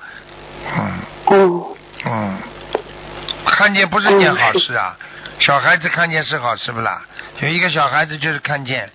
[0.77, 1.01] 嗯。
[1.27, 1.77] 嗯。
[2.05, 2.39] 嗯。
[3.47, 4.97] 看见不是件好事啊！
[5.39, 7.03] 小孩子看见是好事不啦？
[7.41, 8.91] 有一个小孩子就是看见，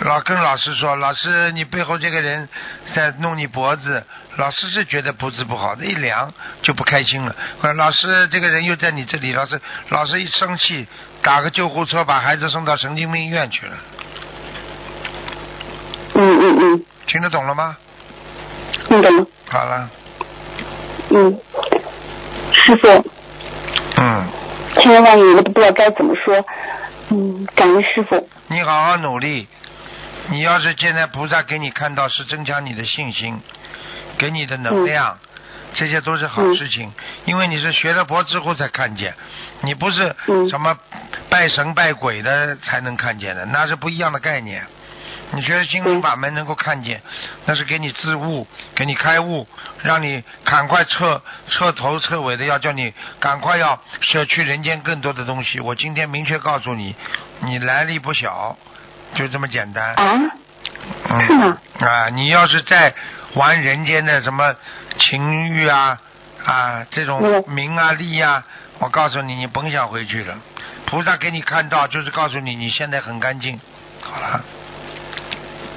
[0.00, 2.48] 老跟老师说：“老师，你背后这个人
[2.94, 4.02] 在弄你脖子。”
[4.36, 7.34] 老师是觉得脖子不好，一量就不开心了。
[7.76, 9.32] 老师，这个人又在你这里。
[9.32, 10.86] 老师，老师一生气，
[11.22, 13.72] 打个救护车把孩子送到神经病医院去了。
[16.14, 16.84] 嗯嗯嗯。
[17.06, 17.76] 听得懂了吗？
[18.88, 19.26] 听懂了。
[19.48, 19.90] 好了。
[21.10, 21.40] 嗯，
[22.52, 23.10] 师傅。
[24.00, 24.28] 嗯。
[24.76, 26.44] 千言万语我都不知道该怎么说。
[27.10, 28.28] 嗯，感恩师傅。
[28.48, 29.48] 你好好努力。
[30.30, 33.40] 你要是现在菩萨给你看到是增强你的信心，
[34.18, 35.16] 给你的能量，
[35.72, 36.92] 这些都是好事情。
[37.24, 39.14] 因为你是学了佛之后才看见，
[39.62, 40.14] 你不是
[40.50, 40.76] 什么
[41.30, 44.66] 拜神拜鬼的才能看见的，那是不一样的概念。
[45.32, 47.02] 你觉得心灵法门能够看见，
[47.44, 49.46] 那是给你自悟，给你开悟，
[49.82, 55.60] 让你赶快彻彻头彻尾的要叫你赶快要舍去人间更多的东西。
[55.60, 56.96] 我今天明确告诉你，
[57.40, 58.56] 你来历不小，
[59.14, 59.94] 就这么简单。
[59.94, 60.18] 啊？
[61.26, 61.58] 是吗？
[61.80, 62.94] 啊，你要是再
[63.34, 64.54] 玩人间的什么
[64.98, 66.00] 情欲啊
[66.44, 68.42] 啊这种名啊利啊，
[68.78, 70.38] 我告诉你，你甭想回去了。
[70.86, 73.60] 菩萨给你看到，就是告诉你你现在很干净。
[74.00, 74.42] 好了。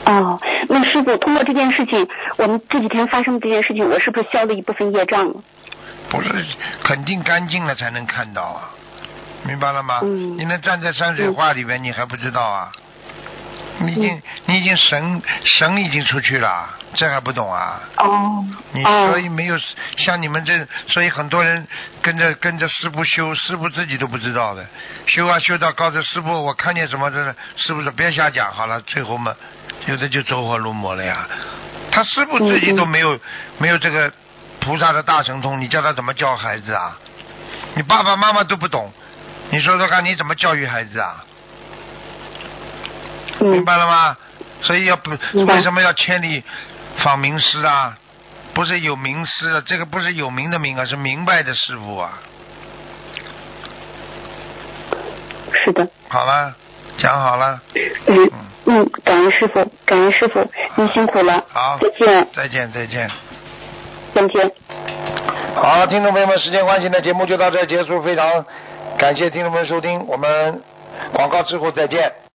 [0.05, 5.31] 哦，那师傅，通过这件事情，我们这几天发生的这件事情，我是不是消了一部分业障？
[6.09, 6.45] 不是，
[6.83, 8.69] 肯定干净了才能看到啊，
[9.45, 9.99] 明白了吗？
[10.03, 10.37] 嗯。
[10.37, 12.71] 你能站在山水画里面，你还不知道啊？
[13.79, 17.81] 你已经，你已经神神已经出去了，这还不懂啊？
[17.97, 18.43] 哦。
[18.73, 19.55] 你所以没有
[19.97, 21.65] 像你们这，所以很多人
[22.01, 24.65] 跟着跟着师傅修，师傅自己都不知道的，
[25.05, 29.33] 修啊修到告诉师傅，我看见什么的，师傅说别瞎讲，好了，最后嘛。
[29.87, 31.27] 有的就走火入魔了呀，
[31.91, 33.19] 他师傅自己都没有
[33.57, 34.11] 没有这个
[34.59, 36.97] 菩萨的大神通，你叫他怎么教孩子啊？
[37.75, 38.91] 你爸爸妈妈都不懂，
[39.49, 41.25] 你说说看你怎么教育孩子啊？
[43.39, 44.17] 明白了吗？
[44.61, 46.43] 所以要不为什么要千里
[46.97, 47.97] 访名师啊？
[48.53, 52.19] 不是有名师，这个不是有名的名啊，是明白的师傅啊。
[55.53, 55.87] 是的。
[56.09, 56.53] 好了，
[56.97, 57.61] 讲好了。
[58.07, 58.31] 嗯。
[58.63, 61.43] 嗯，感恩师傅，感恩师傅，您辛苦了。
[61.49, 62.27] 好，再见。
[62.31, 63.09] 再见，再见。
[64.13, 64.51] 再见。
[65.55, 68.03] 好，听众朋友们，时间关系呢，节目就到这结束。
[68.03, 68.45] 非常
[68.99, 70.61] 感谢听众朋友收听，我们
[71.11, 72.13] 广告之后再见。